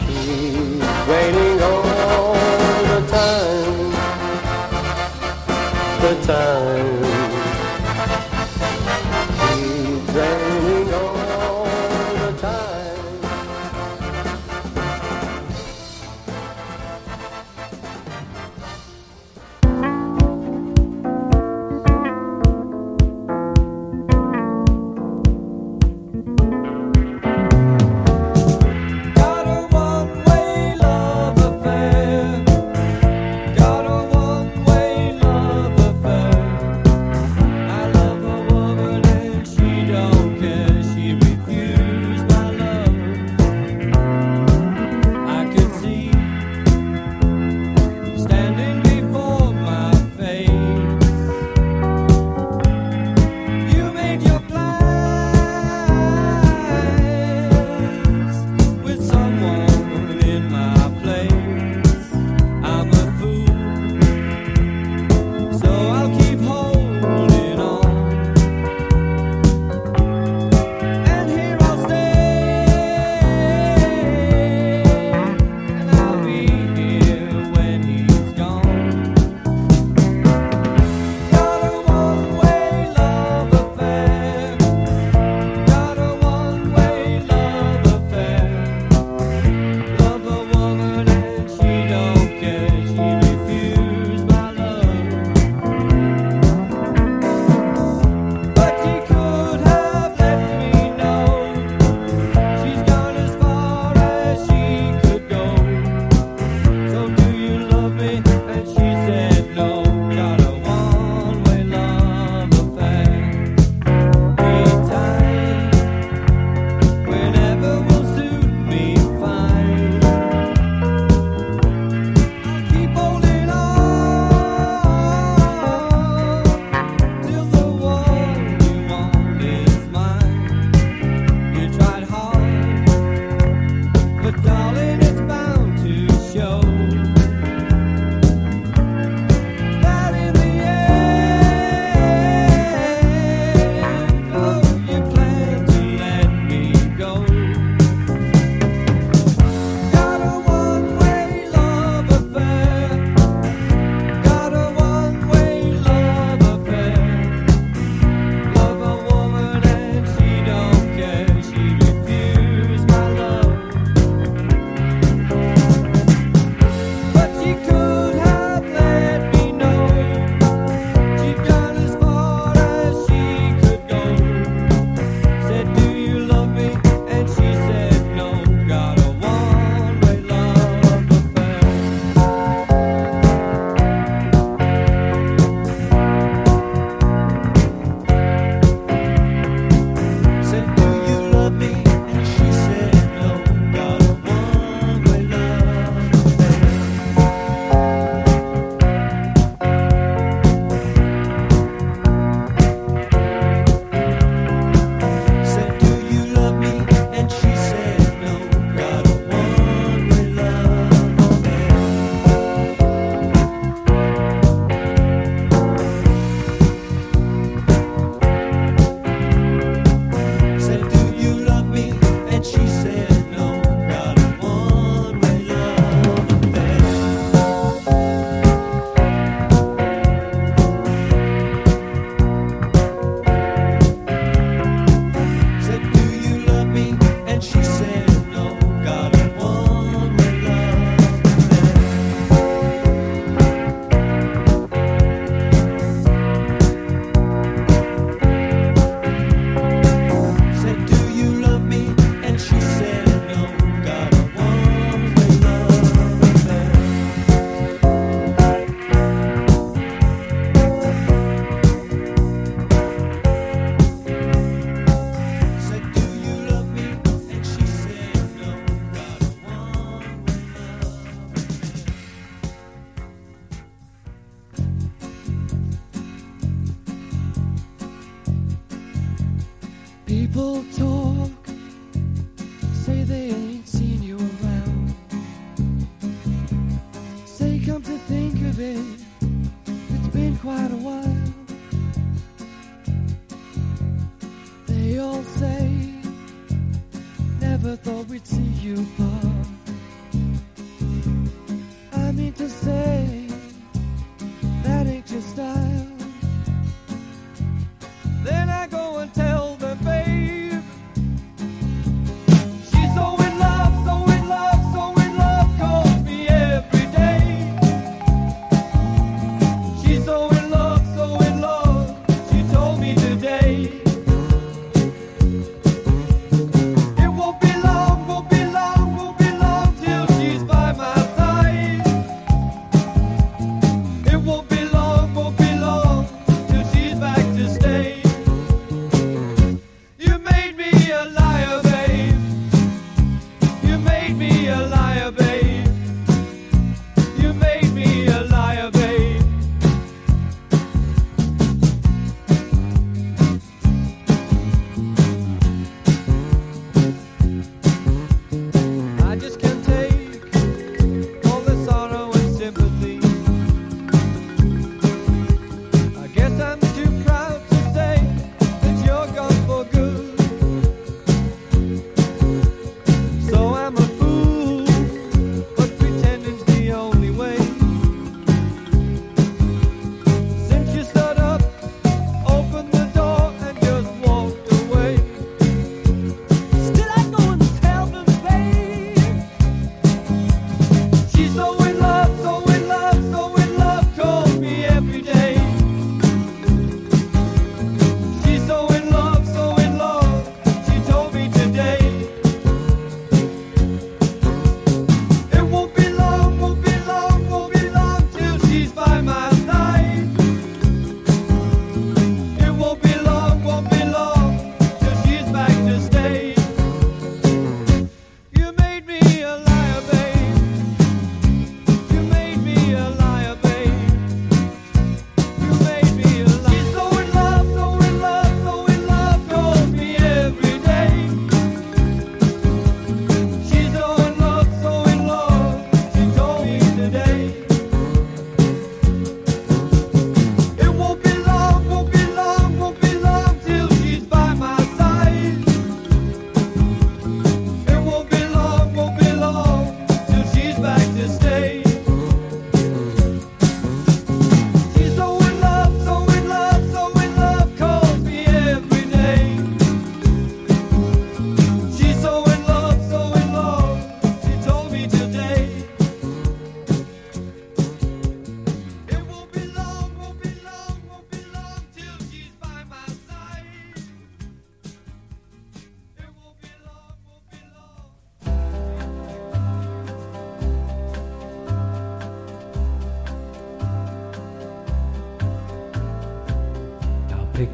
[0.00, 2.34] Keeps raining all
[2.92, 3.90] the time.
[6.00, 6.99] The time.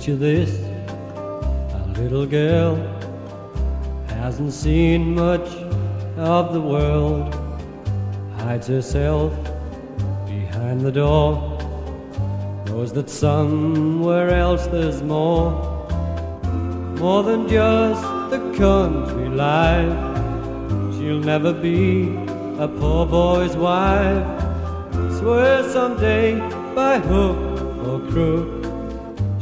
[0.06, 0.60] Picture this
[1.74, 2.76] a little girl
[4.06, 5.48] hasn't seen much
[6.16, 7.34] of the world,
[8.36, 9.32] hides herself
[10.26, 11.58] behind the door,
[12.66, 15.50] knows that somewhere else there's more,
[17.00, 19.98] more than just the country life.
[20.94, 22.14] She'll never be
[22.60, 24.24] a poor boy's wife.
[25.18, 26.38] Swear someday
[26.76, 27.38] by hook
[27.88, 28.55] or crook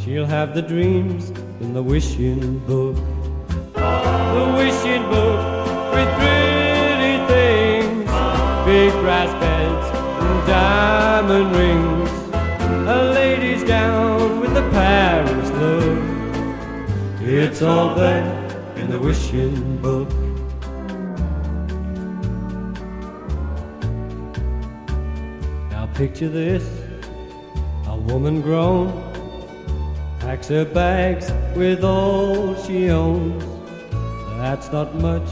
[0.04, 1.30] She'll have the dreams
[1.62, 2.94] in the wishing book.
[3.72, 5.40] The wishing book
[5.94, 8.04] with pretty things,
[8.66, 9.86] big brass beds
[10.22, 12.10] and diamond rings.
[12.86, 15.98] A lady's gown with the Paris look.
[17.22, 18.28] It's all there
[18.76, 20.10] in the wishing book.
[25.70, 26.62] Now picture this
[27.86, 29.13] a woman grown
[30.24, 33.44] packs her bags with all she owns.
[34.38, 35.28] That's not much,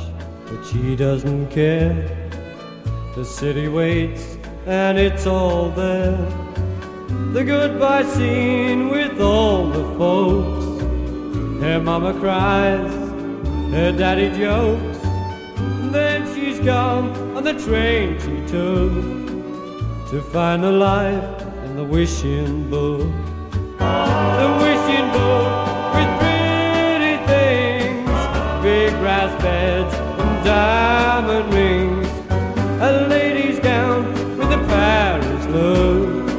[0.46, 1.94] but she doesn't care.
[3.16, 4.36] The city waits,
[4.66, 6.18] and it's all there.
[7.32, 10.82] The goodbye scene with all the folks.
[11.62, 12.92] Her mama cries,
[13.72, 14.98] her daddy jokes.
[15.90, 18.92] Then she's gone on the train she took
[20.10, 23.10] to find a life in the wishing book.
[23.78, 24.50] The
[29.02, 32.08] big brass beds and diamond rings.
[32.80, 34.04] A lady's gown
[34.38, 36.30] with a Paris look.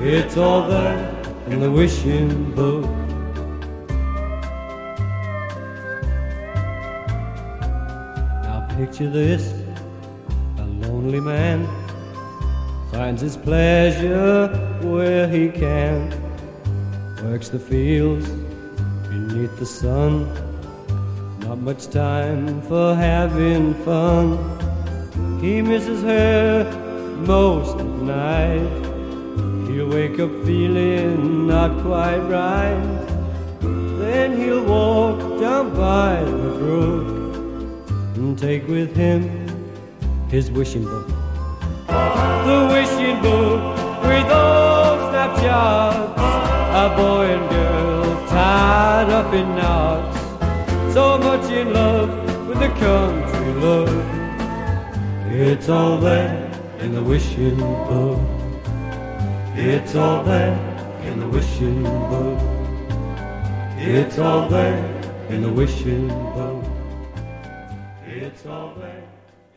[0.00, 1.14] It's all there
[1.46, 2.84] in the wishing book.
[8.42, 9.54] Now picture this
[10.58, 11.68] a lonely man
[12.90, 14.48] finds his pleasure
[14.82, 16.10] where he can,
[17.22, 18.28] works the fields
[19.08, 20.45] beneath the sun.
[21.46, 24.36] Not much time for having fun.
[25.40, 26.64] He misses her
[27.24, 28.66] most at night.
[29.68, 32.82] He'll wake up feeling not quite right.
[33.60, 37.06] Then he'll walk down by the brook
[38.16, 39.22] and take with him
[40.28, 41.06] his wishing book.
[41.86, 43.62] The wishing book
[44.02, 46.20] with old snapshots,
[46.82, 50.15] a boy and girl tied up in knots.
[50.96, 52.08] So much in love
[52.48, 53.86] with the country love.
[55.30, 58.18] It's all there in the wishing book.
[59.54, 60.56] It's all there
[61.04, 62.40] in the wishing book.
[63.76, 64.82] It's all there
[65.28, 66.64] in the wishing book.
[68.06, 69.04] It's all there.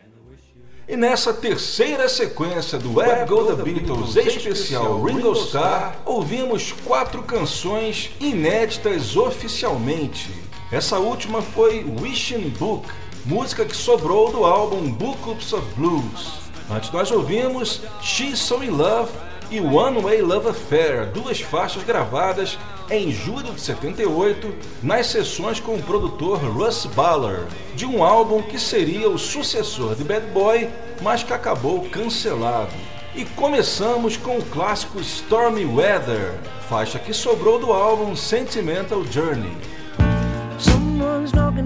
[0.04, 6.02] in the wishing E nessa terceira sequência do Web Go The Beatles especial Ringo Starr,
[6.06, 10.49] ouvimos quatro canções inéditas oficialmente.
[10.72, 12.88] Essa última foi Wishing Book,
[13.26, 16.42] música que sobrou do álbum Books of Blues.
[16.70, 19.12] Antes nós ouvimos She's So In Love
[19.50, 22.56] e One Way Love Affair, duas faixas gravadas
[22.92, 24.54] em julho de 78
[24.84, 30.04] nas sessões com o produtor Russ Baller, de um álbum que seria o sucessor de
[30.04, 30.70] Bad Boy,
[31.02, 32.74] mas que acabou cancelado.
[33.16, 36.36] E começamos com o clássico Stormy Weather,
[36.70, 39.79] faixa que sobrou do álbum Sentimental Journey.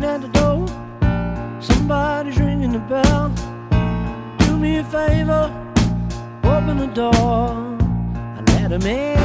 [0.03, 0.65] Knocking at the door.
[1.61, 3.31] Somebody's ringing the bell.
[4.39, 5.49] Do me a favor,
[6.43, 7.51] open the door
[8.37, 9.17] and let him in.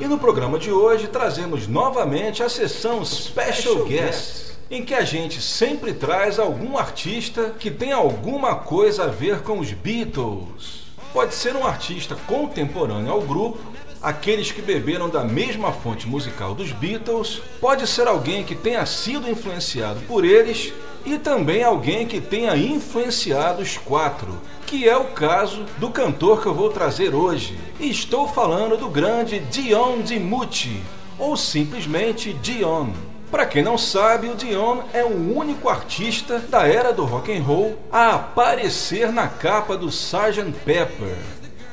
[0.00, 5.42] E no programa de hoje trazemos novamente a sessão Special Guest, em que a gente
[5.42, 10.88] sempre traz algum artista que tem alguma coisa a ver com os Beatles.
[11.12, 13.58] Pode ser um artista contemporâneo ao grupo,
[14.02, 19.28] aqueles que beberam da mesma fonte musical dos Beatles, pode ser alguém que tenha sido
[19.28, 20.72] influenciado por eles
[21.04, 26.46] e também alguém que tenha influenciado os quatro, que é o caso do cantor que
[26.46, 27.58] eu vou trazer hoje.
[27.80, 30.82] Estou falando do grande Dion DiMucci,
[31.18, 32.90] ou simplesmente Dion.
[33.30, 37.42] Para quem não sabe, o Dion é o único artista da era do rock and
[37.42, 40.52] roll a aparecer na capa do Sgt.
[40.64, 41.16] Pepper.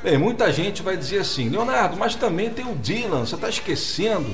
[0.06, 4.32] Bem, muita gente vai dizer assim, Leonardo, mas também tem o Dylan, você está esquecendo.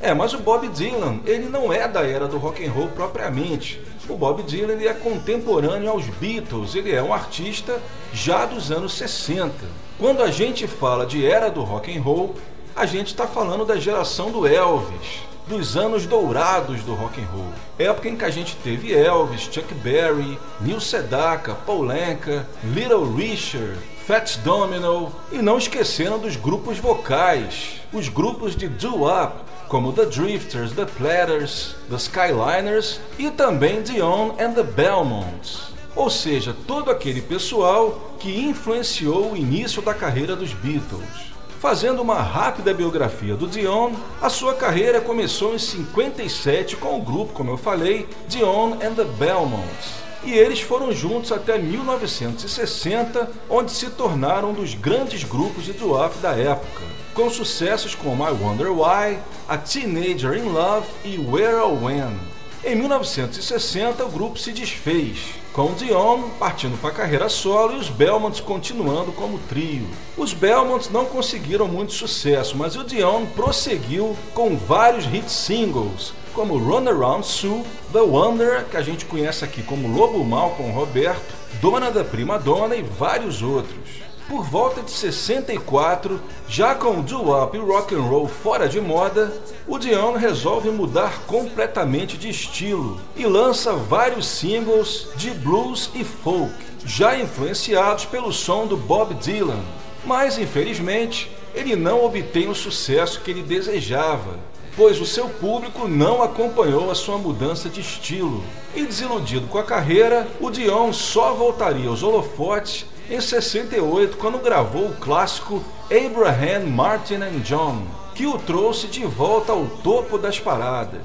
[0.00, 3.80] É, mas o Bob Dylan, ele não é da era do rock and roll propriamente.
[4.08, 7.80] O Bob Dylan ele é contemporâneo aos Beatles, ele é um artista
[8.12, 9.52] já dos anos 60.
[9.96, 12.34] Quando a gente fala de era do rock and roll,
[12.74, 17.52] a gente está falando da geração do Elvis, dos anos dourados do rock and roll.
[17.78, 23.78] Época em que a gente teve Elvis, Chuck Berry, Neil Sedaka, Paul Anka, Little Richard,
[24.06, 30.72] Fats Domino e não esquecendo dos grupos vocais, os grupos de doo-wop, como The Drifters,
[30.72, 35.72] The Platters, The Skyliners e também Dion and the Belmonts.
[35.94, 41.32] Ou seja, todo aquele pessoal que influenciou o início da carreira dos Beatles.
[41.60, 47.32] Fazendo uma rápida biografia do Dion, a sua carreira começou em 57 com o grupo,
[47.34, 50.11] como eu falei, Dion and the Belmonts.
[50.24, 56.16] E eles foram juntos até 1960, onde se tornaram um dos grandes grupos de doo-wop
[56.18, 59.18] da época, com sucessos como I Wonder Why,
[59.48, 62.16] A Teenager in Love e Where or When.
[62.64, 65.18] Em 1960, o grupo se desfez,
[65.52, 69.84] com Dion partindo para a carreira solo e os Belmonts continuando como trio.
[70.16, 76.58] Os Belmonts não conseguiram muito sucesso, mas o Dion prosseguiu com vários hit singles, como
[76.58, 77.62] Run Around Sue,
[77.92, 82.38] The Wonder, que a gente conhece aqui como Lobo Mal com Roberto, Dona da Prima
[82.38, 84.02] Dona e vários outros.
[84.28, 89.32] Por volta de 64, já com doo-wop e rock and roll fora de moda,
[89.66, 96.54] o Dion resolve mudar completamente de estilo e lança vários singles de blues e folk,
[96.84, 99.60] já influenciados pelo som do Bob Dylan.
[100.04, 104.38] Mas infelizmente, ele não obtém o sucesso que ele desejava,
[104.76, 108.42] pois o seu público não acompanhou a sua mudança de estilo.
[108.74, 114.86] E desiludido com a carreira, o Dion só voltaria aos holofotes em 68, quando gravou
[114.86, 117.82] o clássico Abraham Martin and John,
[118.14, 121.02] que o trouxe de volta ao topo das paradas.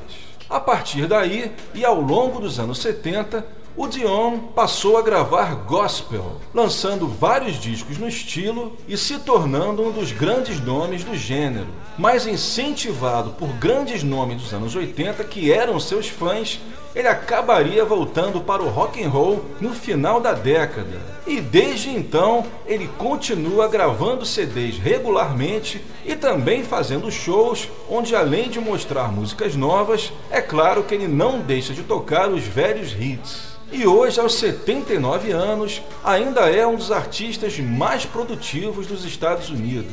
[0.49, 3.45] A partir daí, e ao longo dos anos 70,
[3.77, 9.91] o Dion passou a gravar gospel, lançando vários discos no estilo e se tornando um
[9.91, 11.67] dos grandes nomes do gênero.
[11.95, 16.59] Mas incentivado por grandes nomes dos anos 80 que eram seus fãs,
[16.95, 20.99] ele acabaria voltando para o rock and roll no final da década.
[21.27, 28.59] E desde então, ele continua gravando CDs regularmente e também fazendo shows onde além de
[28.59, 33.46] mostrar músicas novas, é claro que ele não deixa de tocar os velhos hits.
[33.71, 39.91] E hoje, aos 79 anos, ainda é um dos artistas mais produtivos dos Estados Unidos.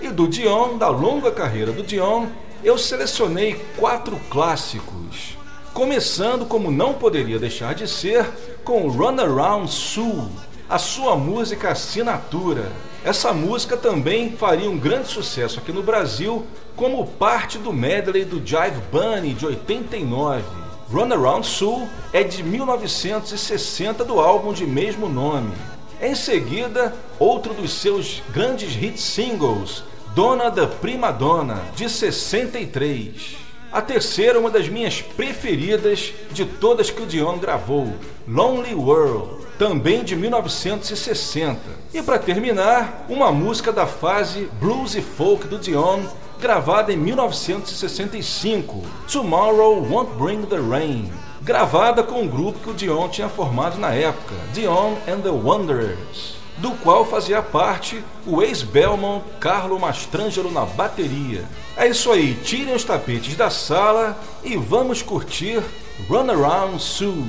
[0.00, 2.26] E do Dion, da longa carreira do Dion,
[2.62, 5.36] eu selecionei quatro clássicos.
[5.74, 8.24] Começando, como não poderia deixar de ser,
[8.62, 10.28] com Runaround Sue,
[10.68, 12.70] a sua música assinatura.
[13.04, 16.46] Essa música também faria um grande sucesso aqui no Brasil,
[16.76, 20.67] como parte do medley do Jive Bunny de 89.
[20.90, 25.52] Runaround Sue é de 1960 do álbum de mesmo nome.
[26.00, 29.84] Em seguida, outro dos seus grandes hit singles,
[30.14, 33.36] Dona da Prima Donna, de 63.
[33.70, 37.92] A terceira, uma das minhas preferidas de todas que o Dion gravou,
[38.26, 41.60] Lonely World, também de 1960.
[41.92, 46.00] E para terminar, uma música da fase blues e folk do Dion,
[46.40, 51.10] gravada em 1965, Tomorrow Won't Bring the Rain,
[51.42, 56.36] gravada com um grupo que o Dion tinha formado na época, Dion and the Wanderers,
[56.58, 61.44] do qual fazia parte o ex-Belmont Carlo Mastrangelo na bateria.
[61.76, 65.62] É isso aí, tirem os tapetes da sala e vamos curtir
[66.08, 67.26] Runaround Sue.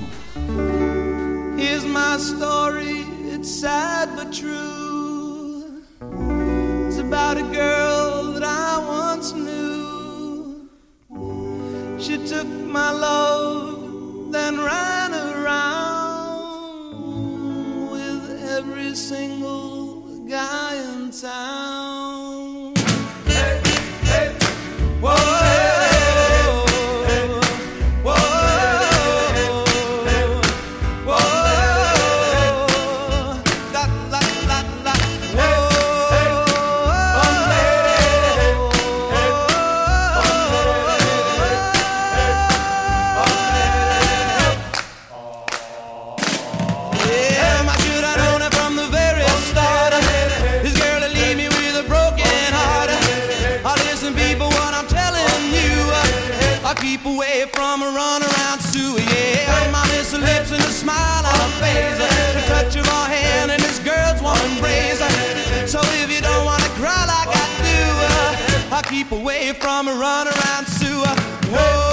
[1.57, 4.78] Here's my story, it's sad but true.
[7.09, 10.69] About a girl that I once knew.
[11.97, 16.93] She took my love, then ran around
[17.89, 22.58] with every single guy in town.
[68.89, 71.03] Keep away from a run around Sue.
[71.51, 71.88] Whoa.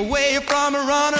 [0.00, 1.12] Away from a run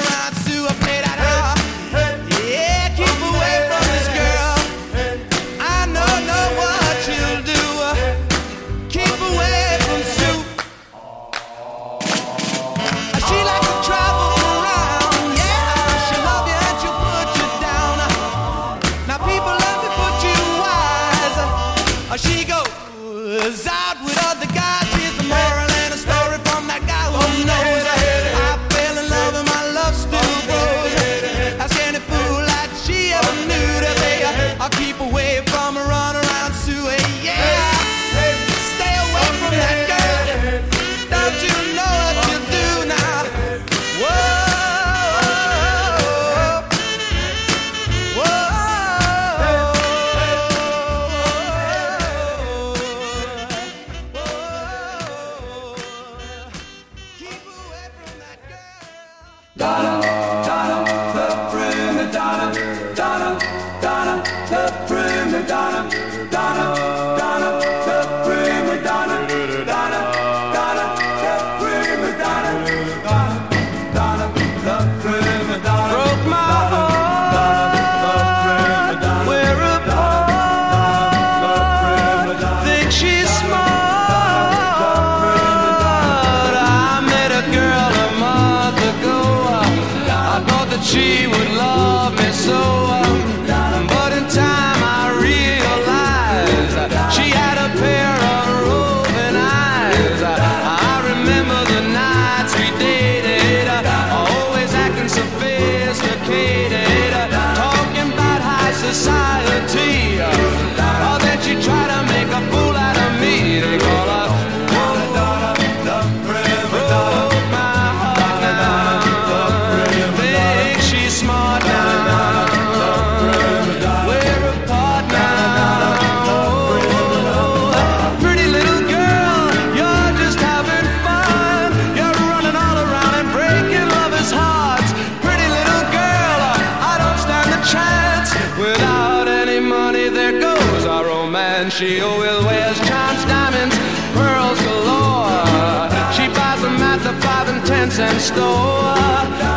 [148.01, 148.95] and store.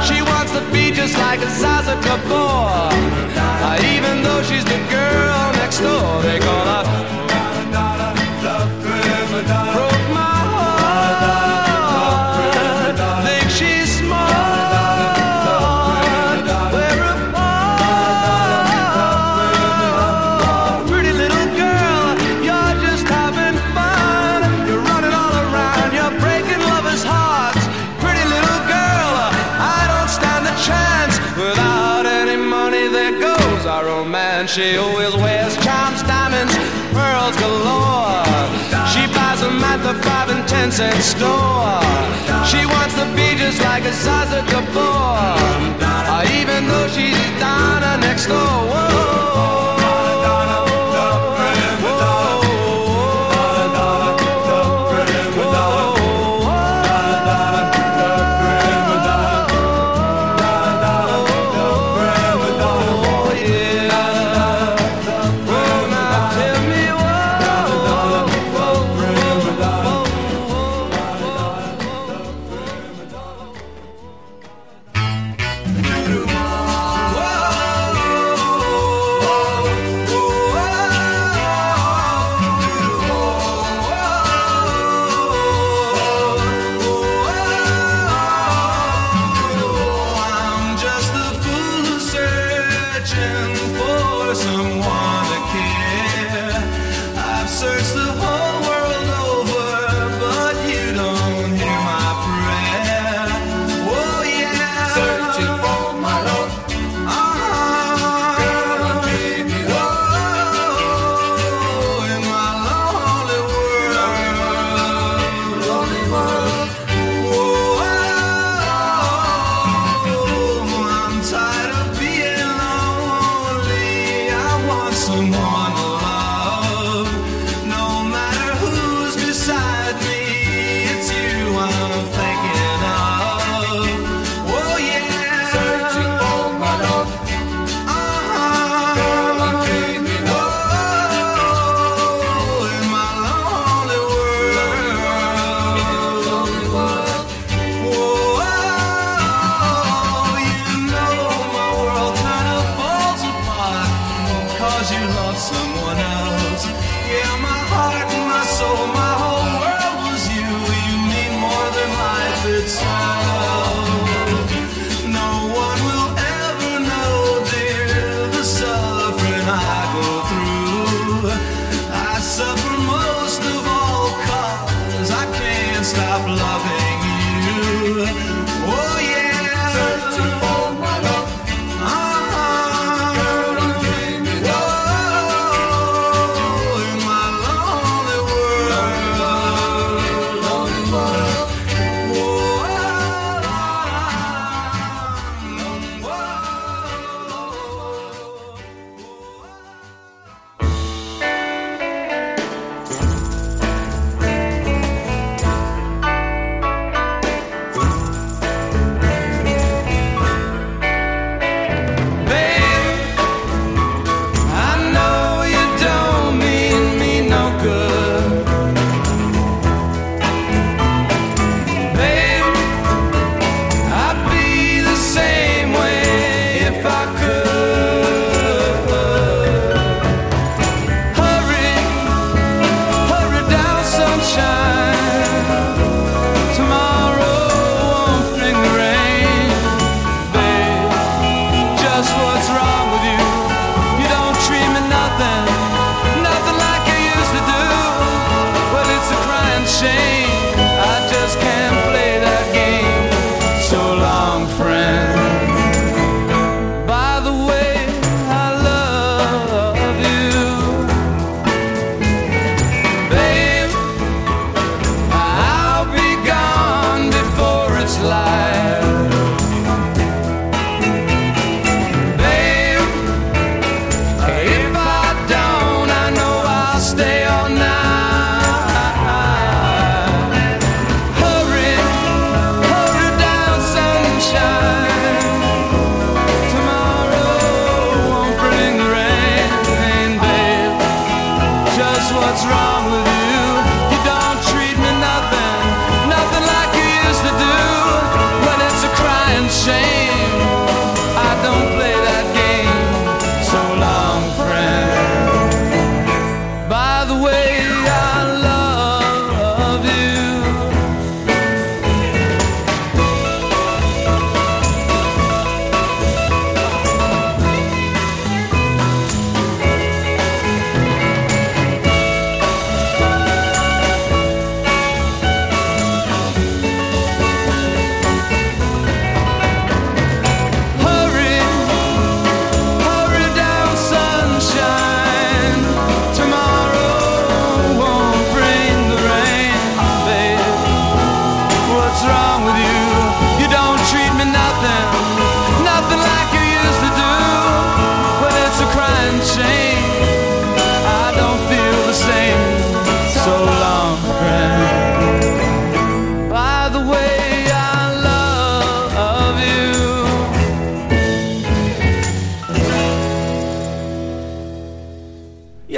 [0.04, 3.13] She wants to be just like a Zaza Gabor.
[34.54, 36.54] She always wears charms, diamonds,
[36.94, 38.22] pearls galore.
[38.94, 41.82] She buys them at the five and ten cent store.
[42.46, 45.34] She wants to be just like a Zaza Gabor.
[46.38, 48.38] Even though she's Donna next door.
[48.38, 49.73] Whoa.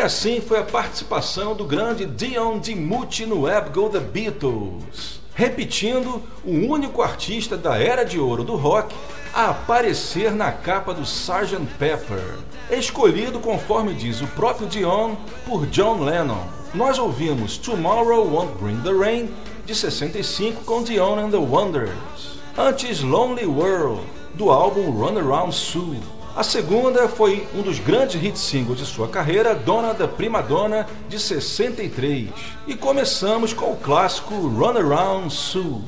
[0.06, 6.52] Assim foi a participação do grande Dion DiMucci no Web Go The Beatles, repetindo o
[6.52, 8.96] único artista da era de ouro do rock
[9.34, 11.66] a aparecer na capa do Sgt.
[11.80, 12.38] Pepper,
[12.70, 16.46] escolhido conforme diz o próprio Dion por John Lennon.
[16.76, 19.34] Nós ouvimos Tomorrow Won't Bring the Rain
[19.66, 24.04] de 65 com Dion and the Wonders, antes Lonely World
[24.36, 26.15] do álbum Run Around Sue.
[26.36, 30.86] A segunda foi um dos grandes hit singles de sua carreira, Dona da Prima Donna,
[31.08, 32.30] de 63.
[32.68, 35.82] E começamos com o clássico Run Around Sue.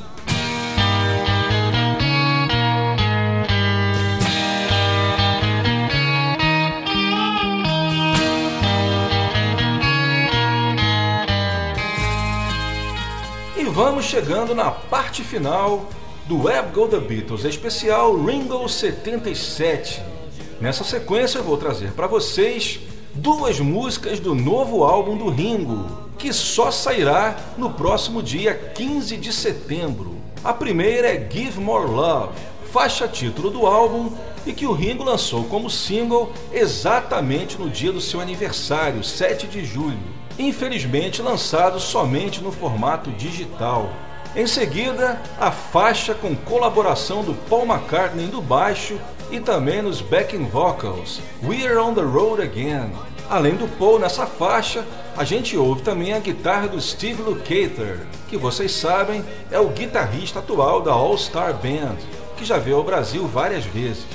[13.58, 15.90] E vamos chegando na parte final
[16.26, 20.17] do Web Go The Beatles especial Ringo 77.
[20.60, 22.80] Nessa sequência eu vou trazer para vocês
[23.14, 25.86] duas músicas do novo álbum do Ringo,
[26.18, 30.16] que só sairá no próximo dia 15 de setembro.
[30.44, 32.34] A primeira é Give More Love,
[32.72, 34.12] faixa título do álbum
[34.48, 39.64] e que o Ringo lançou como single exatamente no dia do seu aniversário, 7 de
[39.64, 40.00] julho.
[40.40, 43.92] Infelizmente lançado somente no formato digital.
[44.36, 49.00] Em seguida, a faixa com colaboração do Paul McCartney do baixo
[49.32, 52.92] e também nos backing vocals, We're on the Road Again.
[53.30, 54.86] Além do Paul nessa faixa,
[55.18, 58.00] a gente ouve também a guitarra do Steve Lukather,
[58.30, 61.98] que vocês sabem é o guitarrista atual da All Star Band,
[62.38, 64.06] que já veio ao Brasil várias vezes.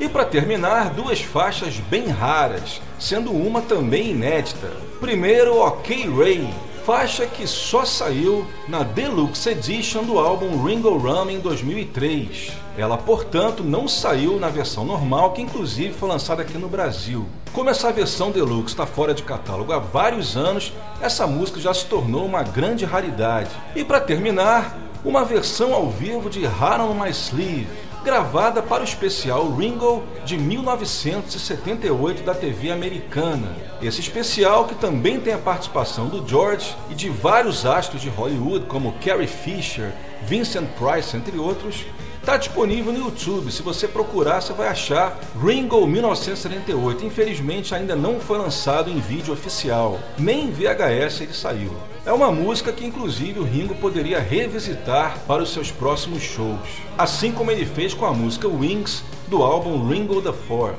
[0.00, 4.70] E para terminar, duas faixas bem raras, sendo uma também inédita.
[5.00, 6.48] Primeiro, OK Ray,
[6.84, 12.50] faixa que só saiu na Deluxe Edition do álbum Ringo Rum em 2003.
[12.76, 17.24] Ela, portanto, não saiu na versão normal, que inclusive foi lançada aqui no Brasil.
[17.52, 21.86] Como essa versão Deluxe está fora de catálogo há vários anos, essa música já se
[21.86, 23.50] tornou uma grande raridade.
[23.76, 27.68] E para terminar, uma versão ao vivo de Hard on My Sleeve,
[28.02, 33.56] gravada para o especial Ringo de 1978 da TV americana.
[33.80, 38.66] Esse especial, que também tem a participação do George e de vários astros de Hollywood,
[38.66, 39.92] como Carrie Fisher,
[40.24, 41.84] Vincent Price, entre outros,
[42.22, 43.50] está disponível no YouTube.
[43.50, 47.04] Se você procurar, você vai achar Ringo 1978.
[47.04, 51.72] Infelizmente, ainda não foi lançado em vídeo oficial, nem em VHS ele saiu.
[52.06, 56.60] É uma música que, inclusive, o Ringo poderia revisitar para os seus próximos shows,
[56.96, 60.76] assim como ele fez com a música Wings do álbum Ringo the Fourth.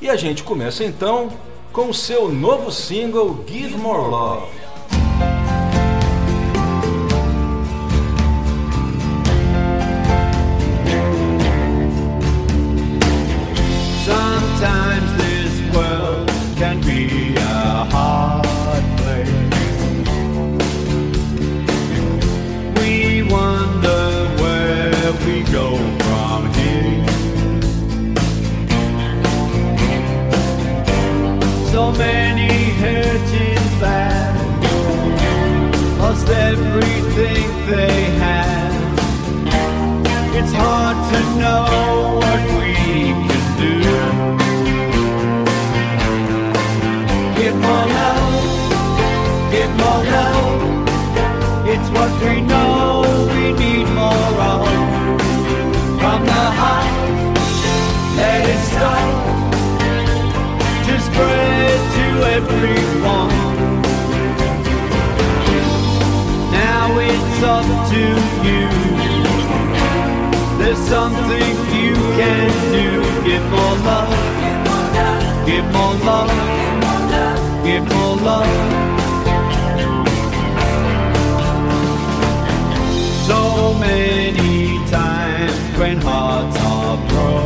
[0.00, 1.30] E a gente começa então
[1.72, 4.65] com o seu novo single Give More Love.
[67.46, 68.02] Up to
[68.46, 68.66] you.
[70.58, 72.88] There's something you can do.
[73.28, 74.12] Give more love.
[75.46, 76.32] Give more love.
[77.64, 78.54] Give more love.
[83.26, 87.45] So many times when hearts are broken.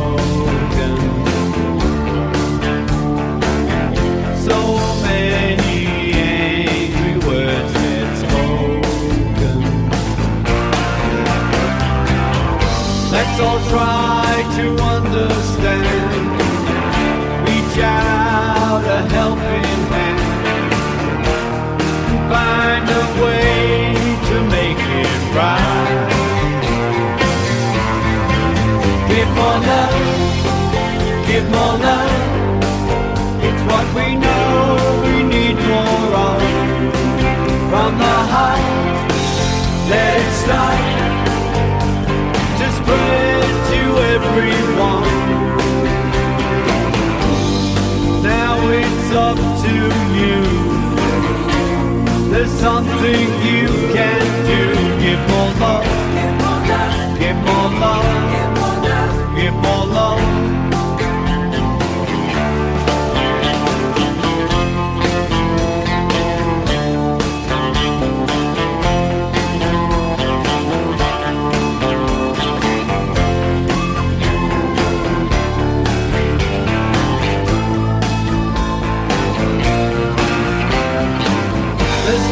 [29.37, 29.95] more love,
[31.27, 32.11] give more love.
[33.47, 36.41] It's what we know we need more of.
[37.69, 38.61] From the heart,
[39.89, 40.81] let it start
[42.59, 43.81] to spread to
[44.15, 45.09] everyone.
[48.23, 49.73] Now it's up to
[50.19, 50.39] you.
[52.31, 53.40] There's something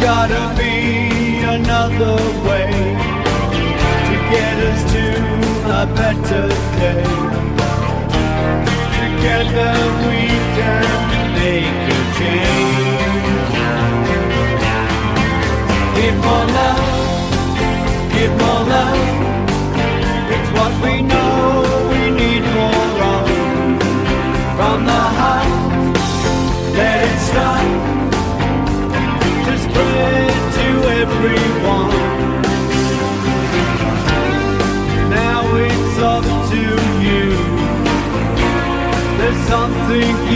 [0.09, 0.73] gotta be
[1.55, 2.17] another
[2.47, 2.71] way
[4.07, 5.05] to get us to
[5.81, 6.45] a better
[6.79, 7.05] day.
[8.99, 9.73] Together
[10.07, 10.21] we
[10.57, 10.85] can
[11.37, 13.53] make a change.
[15.97, 16.85] Give more love,
[18.13, 19.01] give more love.
[20.35, 21.28] It's what we know.
[30.99, 31.91] everyone.
[35.09, 36.61] Now it's up to
[37.07, 37.29] you.
[39.17, 40.28] There's something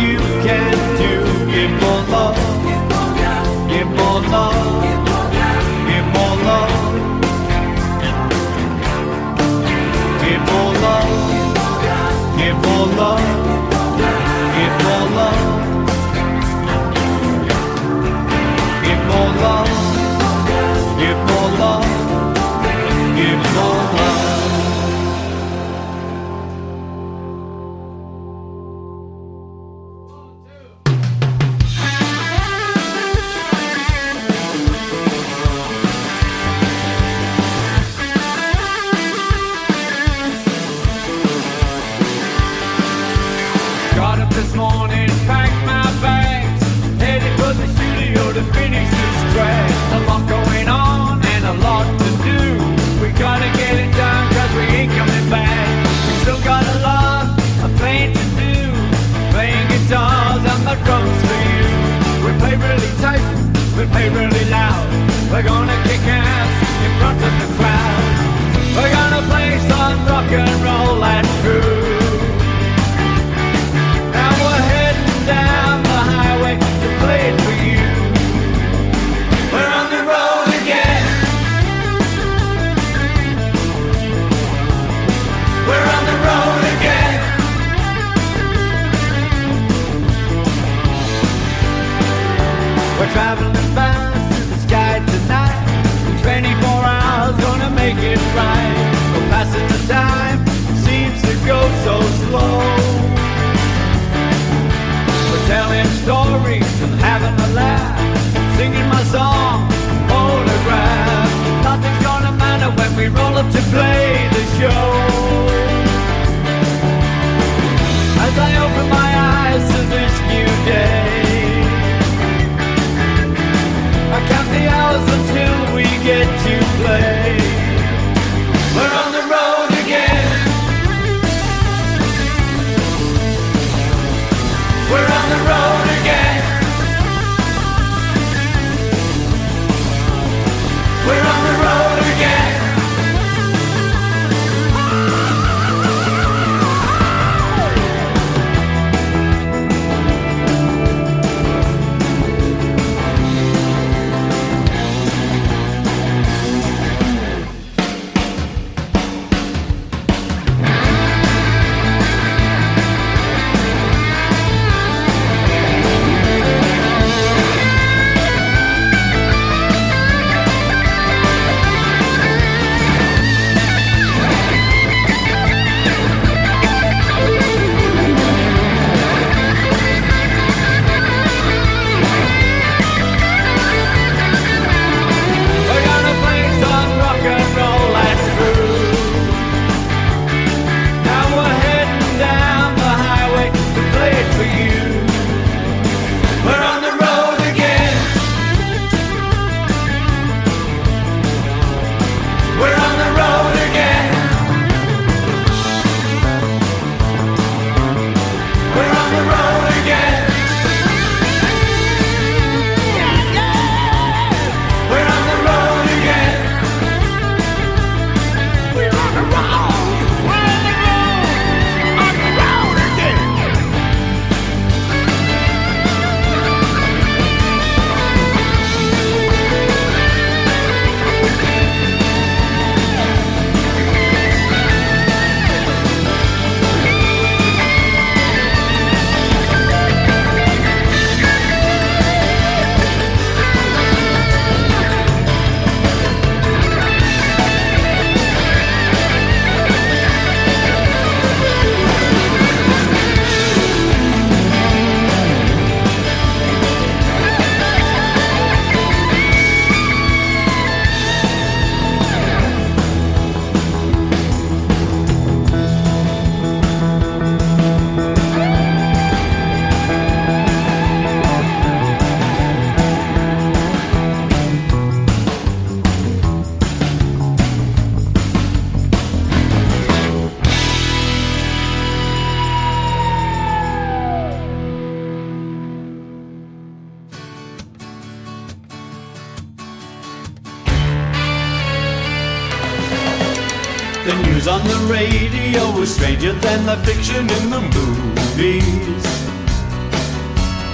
[294.47, 299.05] on the radio stranger than the fiction in the movies.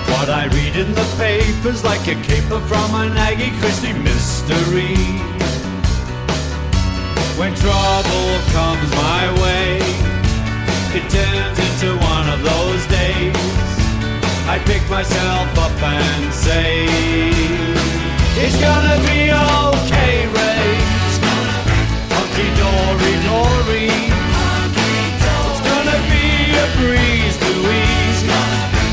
[0.09, 4.97] What I read in the papers like a caper from an Aggie Christie mystery.
[7.37, 9.77] When trouble comes my way,
[10.97, 13.35] it turns into one of those days.
[14.47, 16.87] I pick myself up and say,
[18.43, 20.98] It's gonna be okay, Ray.
[22.39, 23.91] Hunky dory dory.
[25.49, 28.23] It's gonna be a breeze, Louise.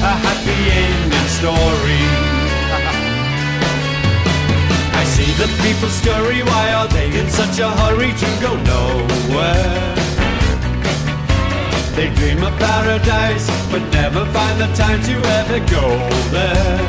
[0.03, 2.03] A happy ending story.
[4.99, 6.43] I see the people scurry.
[6.43, 9.95] Why are they in such a hurry to go nowhere?
[11.95, 16.81] They dream of paradise, but never find the time to ever go there.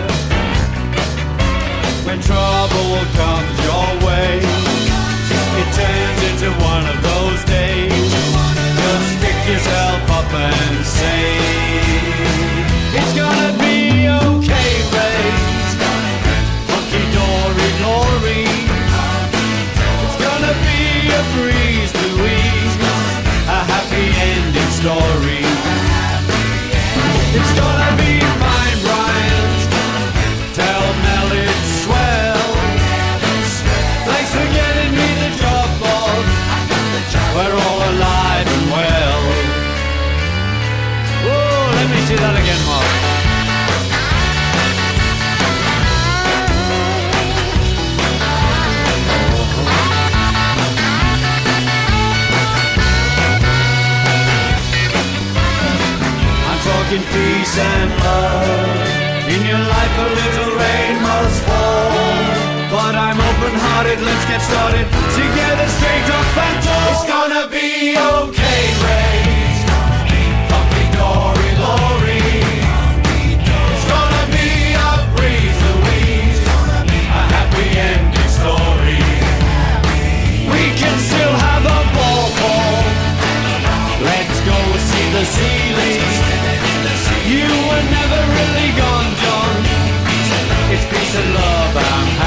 [2.03, 4.66] When trouble comes your way,
[5.67, 8.11] it turns into one of those days.
[8.79, 11.37] Just pick yourself up and say,
[12.95, 15.23] It's gonna be okay, Ray.
[16.71, 18.43] Hunky dory glory.
[20.03, 20.81] It's gonna be
[21.11, 22.75] a breeze, Louise.
[23.47, 25.43] A happy ending story.
[27.37, 27.76] It's gonna
[37.37, 39.21] We're all alive and well.
[41.29, 42.89] Oh, let me see that again, Mark.
[56.49, 59.29] I'm talking peace and love.
[59.29, 62.46] In your life, a little rain must fall.
[62.87, 64.87] But I'm open hearted, let's get started.
[65.11, 66.87] Together, straight up and tall.
[66.95, 69.27] It's gonna be okay, Ray.
[70.47, 72.23] Hunky dory, Lori.
[73.43, 76.39] It's gonna be a breeze, Louise.
[77.11, 79.03] A happy ending story.
[80.47, 82.31] We can still have a ball.
[83.99, 85.27] Let's go see the.
[87.35, 89.59] You were never really gone, John.
[90.71, 92.26] It's peace and love, I'm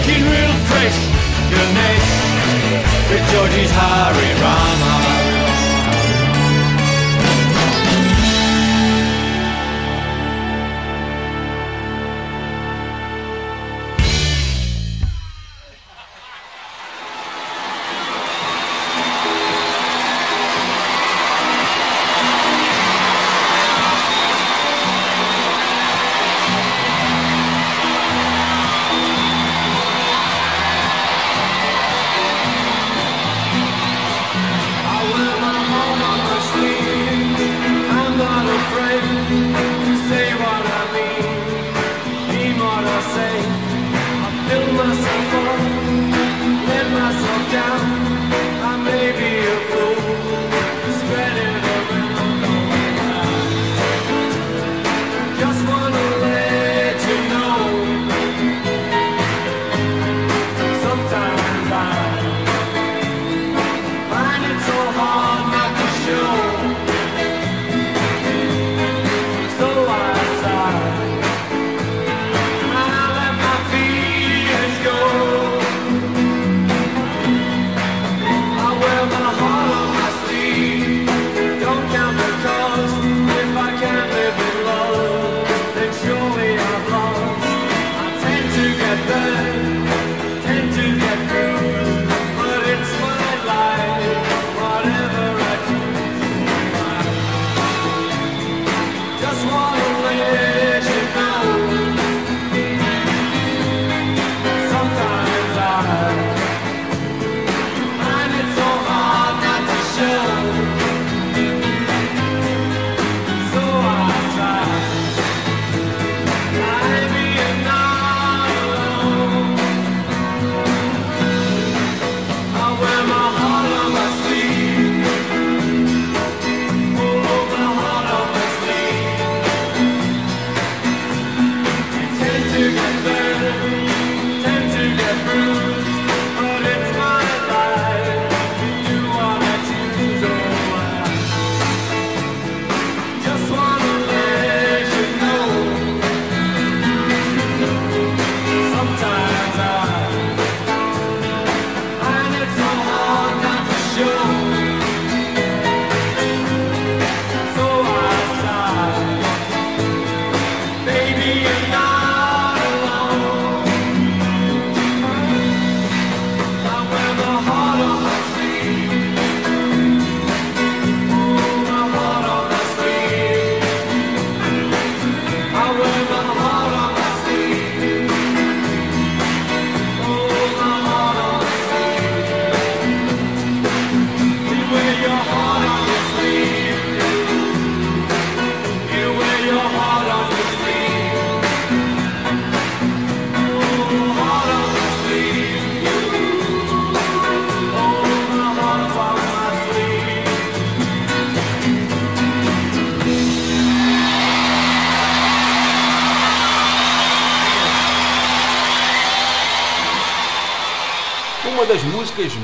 [0.00, 0.98] looking real fresh,
[1.50, 2.08] Ganesh.
[3.10, 5.19] With Georgie's Harry Rama.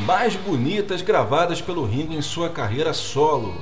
[0.07, 3.57] Mais bonitas gravadas pelo Ringo em sua carreira solo.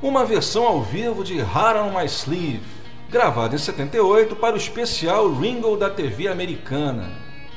[0.00, 2.62] Uma versão ao vivo de Heart on My Sleeve,
[3.10, 7.10] gravada em 78 para o especial Ringo da TV americana.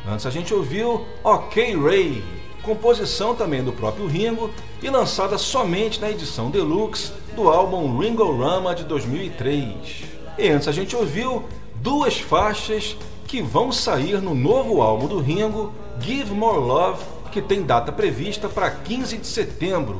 [0.06, 2.22] Antes a gente ouviu OK Ray,
[2.62, 4.52] composição também do próprio Ringo
[4.84, 10.04] e lançada somente na edição deluxe do álbum Ringo Rama de 2003.
[10.38, 11.46] E antes a gente ouviu
[11.76, 15.72] duas faixas que vão sair no novo álbum do Ringo,
[16.02, 19.98] Give More Love, que tem data prevista para 15 de setembro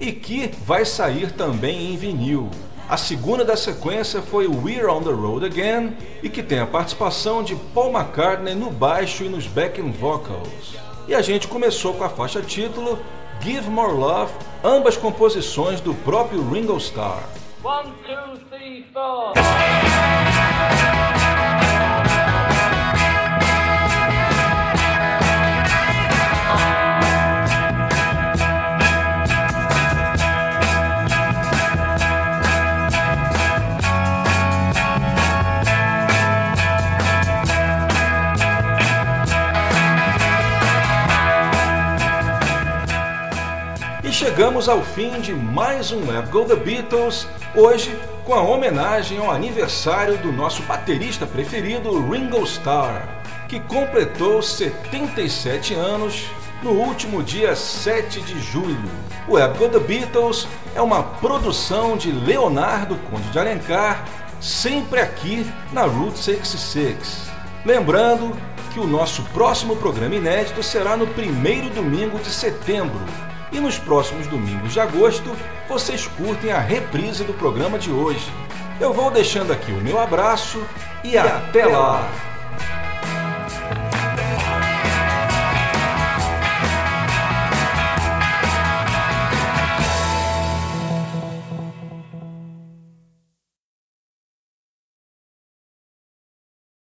[0.00, 2.48] e que vai sair também em vinil.
[2.88, 7.42] A segunda da sequência foi We're on the Road Again e que tem a participação
[7.42, 10.78] de Paul McCartney no baixo e nos backing vocals.
[11.06, 12.98] E a gente começou com a faixa título
[13.42, 14.32] Give More Love,
[14.64, 17.22] ambas composições do próprio Ringo Starr.
[17.62, 18.86] One, two, three,
[44.28, 49.30] chegamos ao fim de mais um Let's Go The Beatles, hoje com a homenagem ao
[49.30, 53.08] aniversário do nosso baterista preferido, Ringo Starr,
[53.48, 56.26] que completou 77 anos
[56.62, 58.90] no último dia 7 de julho.
[59.26, 64.04] O Let's Go The Beatles é uma produção de Leonardo Conde de Alencar,
[64.42, 67.30] sempre aqui na Route 66.
[67.64, 68.36] Lembrando
[68.74, 73.00] que o nosso próximo programa inédito será no primeiro domingo de setembro.
[73.50, 75.34] E nos próximos domingos de agosto,
[75.68, 78.30] vocês curtem a reprise do programa de hoje.
[78.80, 80.62] Eu vou deixando aqui o meu abraço
[81.02, 82.08] e, até lá.